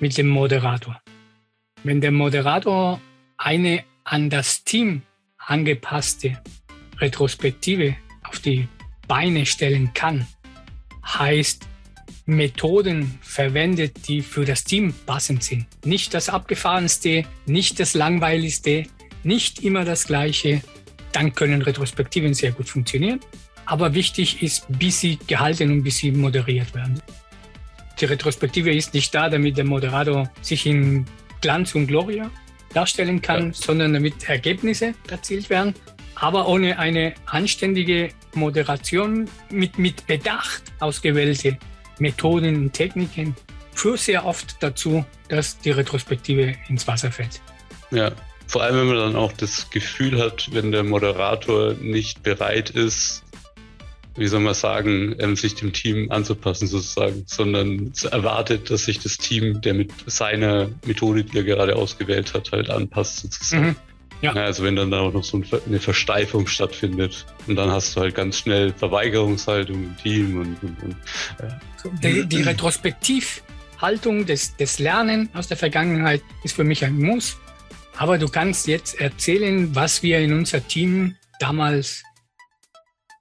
[0.00, 1.01] mit dem Moderator.
[1.84, 3.00] Wenn der Moderator
[3.38, 5.02] eine an das Team
[5.38, 6.40] angepasste
[6.98, 8.68] Retrospektive auf die
[9.08, 10.26] Beine stellen kann,
[11.04, 11.66] heißt
[12.26, 15.66] Methoden verwendet, die für das Team passend sind.
[15.84, 18.84] Nicht das abgefahrenste, nicht das langweiligste,
[19.24, 20.62] nicht immer das gleiche,
[21.10, 23.18] dann können Retrospektiven sehr gut funktionieren.
[23.66, 27.02] Aber wichtig ist, bis sie gehalten und bis sie moderiert werden.
[28.00, 31.06] Die Retrospektive ist nicht da, damit der Moderator sich in
[31.42, 32.30] Glanz und Gloria
[32.72, 33.52] darstellen kann, ja.
[33.52, 35.74] sondern damit Ergebnisse erzielt werden.
[36.14, 41.58] Aber ohne eine anständige Moderation mit, mit Bedacht ausgewählte
[41.98, 43.36] Methoden und Techniken
[43.74, 47.40] führt sehr oft dazu, dass die Retrospektive ins Wasser fällt.
[47.90, 48.12] Ja,
[48.46, 53.24] vor allem wenn man dann auch das Gefühl hat, wenn der Moderator nicht bereit ist,
[54.16, 59.16] wie soll man sagen, ähm, sich dem Team anzupassen sozusagen, sondern erwartet, dass sich das
[59.18, 63.68] Team, der mit seiner Methode, die er gerade ausgewählt hat, halt anpasst sozusagen.
[63.68, 63.76] Mhm.
[64.22, 64.32] Ja.
[64.34, 68.14] Also wenn dann da auch noch so eine Versteifung stattfindet und dann hast du halt
[68.14, 70.96] ganz schnell Verweigerungshaltung im Team und, und, und
[72.04, 77.36] die, die Retrospektivhaltung des, des Lernen aus der Vergangenheit ist für mich ein Muss.
[77.96, 82.04] Aber du kannst jetzt erzählen, was wir in unser Team damals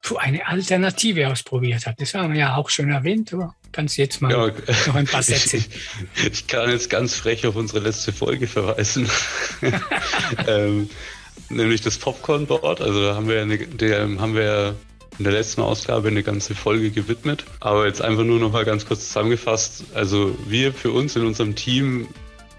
[0.01, 2.01] für eine Alternative ausprobiert hat.
[2.01, 4.51] Das haben wir ja auch schon erwähnt, aber kannst jetzt mal ja,
[4.87, 5.57] noch ein paar Sätze.
[5.57, 5.69] Ich,
[6.25, 9.09] ich, kann jetzt ganz frech auf unsere letzte Folge verweisen.
[10.47, 10.89] ähm,
[11.49, 12.81] nämlich das Popcorn-Board.
[12.81, 14.75] Also da haben wir, eine, der, haben wir
[15.19, 17.45] in der letzten Ausgabe eine ganze Folge gewidmet.
[17.59, 19.85] Aber jetzt einfach nur noch mal ganz kurz zusammengefasst.
[19.93, 22.07] Also wir für uns in unserem Team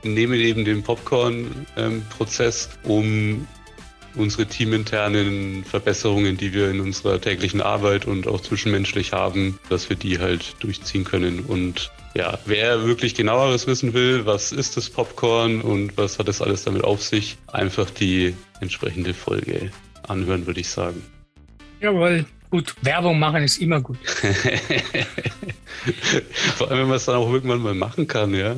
[0.05, 3.49] nehmen eben den Popcorn-Prozess, ähm, um
[4.15, 9.97] unsere teaminternen Verbesserungen, die wir in unserer täglichen Arbeit und auch zwischenmenschlich haben, dass wir
[9.97, 11.41] die halt durchziehen können.
[11.41, 16.43] Und ja, wer wirklich genaueres wissen will, was ist das Popcorn und was hat das
[16.43, 19.71] alles damit auf sich, einfach die entsprechende Folge
[20.07, 21.03] anhören, würde ich sagen.
[21.81, 23.99] Jawohl, gut, Werbung machen ist immer gut.
[26.57, 28.55] Vor allem, wenn man es dann auch irgendwann mal machen kann, ja.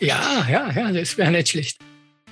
[0.00, 1.78] ja, ja, ja, das wäre nicht schlecht.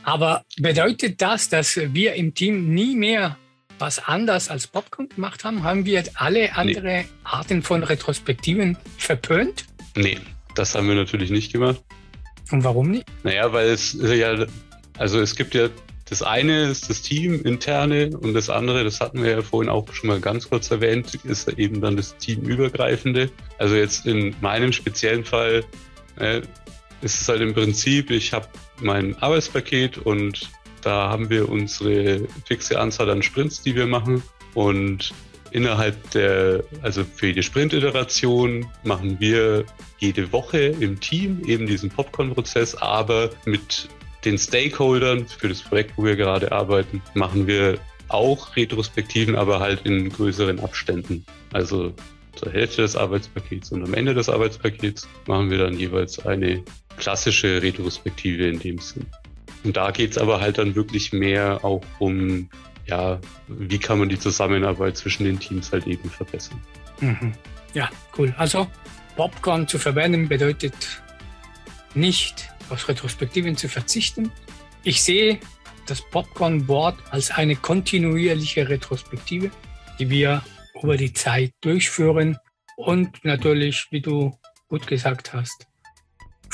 [0.04, 3.36] Aber bedeutet das, dass wir im Team nie mehr
[3.78, 5.62] was anders als Popcorn gemacht haben?
[5.64, 7.06] Haben wir alle andere nee.
[7.24, 9.64] Arten von Retrospektiven verpönt?
[9.96, 10.18] Nee,
[10.54, 11.82] das haben wir natürlich nicht gemacht.
[12.50, 13.06] Und warum nicht?
[13.24, 14.46] Naja, weil es ja,
[14.98, 15.68] also es gibt ja,
[16.08, 19.90] das eine ist das Team interne und das andere, das hatten wir ja vorhin auch
[19.92, 23.30] schon mal ganz kurz erwähnt, ist eben dann das Teamübergreifende.
[23.58, 25.64] Also jetzt in meinem speziellen Fall
[26.16, 26.42] äh,
[27.04, 28.48] ist es halt im Prinzip, ich habe
[28.80, 30.50] mein Arbeitspaket und
[30.82, 34.22] da haben wir unsere fixe Anzahl an Sprints, die wir machen.
[34.54, 35.12] Und
[35.50, 39.64] innerhalb der, also für jede Sprint-Iteration machen wir
[39.98, 43.88] jede Woche im Team eben diesen Popcorn-Prozess, aber mit
[44.24, 47.78] den Stakeholdern für das Projekt, wo wir gerade arbeiten, machen wir
[48.08, 51.24] auch Retrospektiven, aber halt in größeren Abständen.
[51.52, 51.94] Also
[52.34, 56.62] zur Hälfte des Arbeitspakets und am Ende des Arbeitspakets machen wir dann jeweils eine
[56.96, 59.06] klassische Retrospektive in dem Sinn.
[59.64, 62.48] Und da geht es aber halt dann wirklich mehr auch um,
[62.86, 66.60] ja, wie kann man die Zusammenarbeit zwischen den Teams halt eben verbessern.
[67.00, 67.32] Mhm.
[67.72, 68.34] Ja, cool.
[68.36, 68.68] Also
[69.16, 71.02] Popcorn zu verwenden bedeutet
[71.94, 74.30] nicht auf Retrospektiven zu verzichten.
[74.82, 75.38] Ich sehe
[75.86, 79.50] das Popcorn-Board als eine kontinuierliche Retrospektive,
[79.98, 80.42] die wir
[80.82, 82.38] über die Zeit durchführen
[82.76, 84.36] und natürlich, wie du
[84.68, 85.66] gut gesagt hast,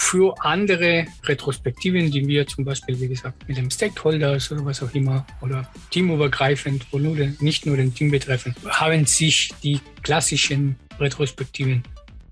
[0.00, 4.92] für andere Retrospektiven, die wir zum Beispiel, wie gesagt, mit dem Stakeholders oder was auch
[4.94, 10.76] immer oder teamübergreifend, wo nur den, nicht nur den Team betreffen, haben sich die klassischen
[10.98, 11.82] Retrospektiven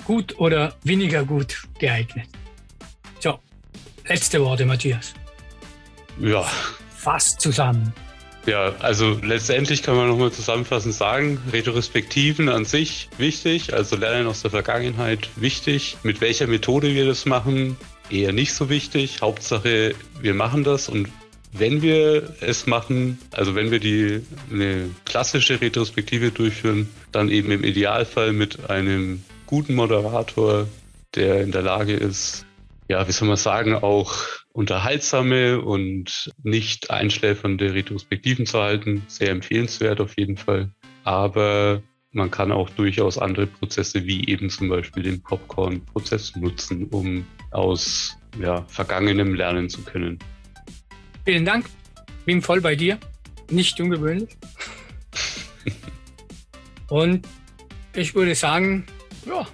[0.05, 2.27] gut oder weniger gut geeignet.
[3.21, 3.39] So,
[4.07, 5.13] letzte Worte, Matthias.
[6.19, 6.51] Ja.
[6.97, 7.93] Fast zusammen.
[8.47, 14.43] Ja, also letztendlich kann man nochmal zusammenfassend sagen, Retrospektiven an sich wichtig, also Lernen aus
[14.43, 15.99] der Vergangenheit wichtig.
[16.03, 17.77] Mit welcher Methode wir das machen,
[18.11, 19.21] eher nicht so wichtig.
[19.21, 21.09] Hauptsache, wir machen das und
[21.53, 27.65] wenn wir es machen, also wenn wir die eine klassische Retrospektive durchführen, dann eben im
[27.65, 30.69] Idealfall mit einem guten Moderator,
[31.15, 32.45] der in der Lage ist,
[32.89, 34.15] ja, wie soll man sagen, auch
[34.59, 39.05] unterhaltsame und nicht einschläfernde Retrospektiven zu halten.
[39.07, 40.73] Sehr empfehlenswert auf jeden Fall.
[41.05, 41.81] Aber
[42.11, 48.19] man kann auch durchaus andere Prozesse wie eben zum Beispiel den Popcorn-Prozess nutzen, um aus
[48.41, 50.19] ja, Vergangenem lernen zu können.
[51.25, 51.67] Vielen Dank.
[52.25, 52.99] Bin voll bei dir.
[53.53, 54.37] Nicht ungewöhnlich.
[56.89, 57.29] und
[57.95, 58.87] ich würde sagen,
[59.25, 59.47] ja,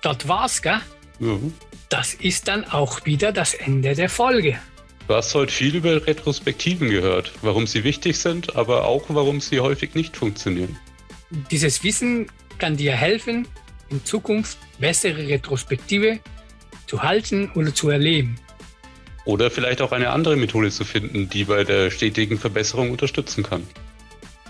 [0.00, 0.80] das war's, gell?
[1.18, 1.52] Mhm
[1.88, 4.58] das ist dann auch wieder das Ende der Folge.
[5.06, 9.60] Du hast heute viel über Retrospektiven gehört, warum sie wichtig sind, aber auch warum sie
[9.60, 10.76] häufig nicht funktionieren.
[11.50, 12.26] Dieses Wissen
[12.58, 13.48] kann dir helfen,
[13.88, 16.20] in Zukunft bessere Retrospektive
[16.86, 18.38] zu halten oder zu erleben.
[19.24, 23.62] Oder vielleicht auch eine andere Methode zu finden, die bei der stetigen Verbesserung unterstützen kann.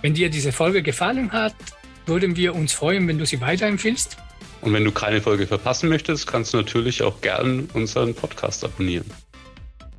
[0.02, 1.54] Wenn dir diese Folge gefallen hat,
[2.06, 4.16] würden wir uns freuen, wenn du sie weiterempfiehlst.
[4.60, 9.10] Und wenn du keine Folge verpassen möchtest, kannst du natürlich auch gern unseren Podcast abonnieren.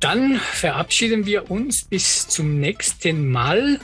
[0.00, 3.80] Dann verabschieden wir uns bis zum nächsten Mal.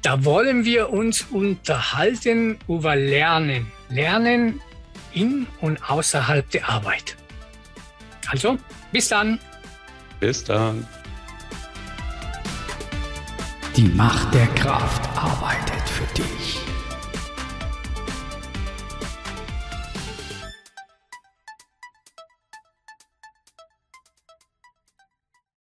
[0.00, 3.70] Da wollen wir uns unterhalten über Lernen.
[3.90, 4.60] Lernen
[5.12, 7.16] in und außerhalb der Arbeit.
[8.28, 8.58] Also,
[8.92, 9.38] bis dann.
[10.20, 10.86] Bis dann.
[13.76, 16.61] Die Macht der Kraft arbeitet für dich.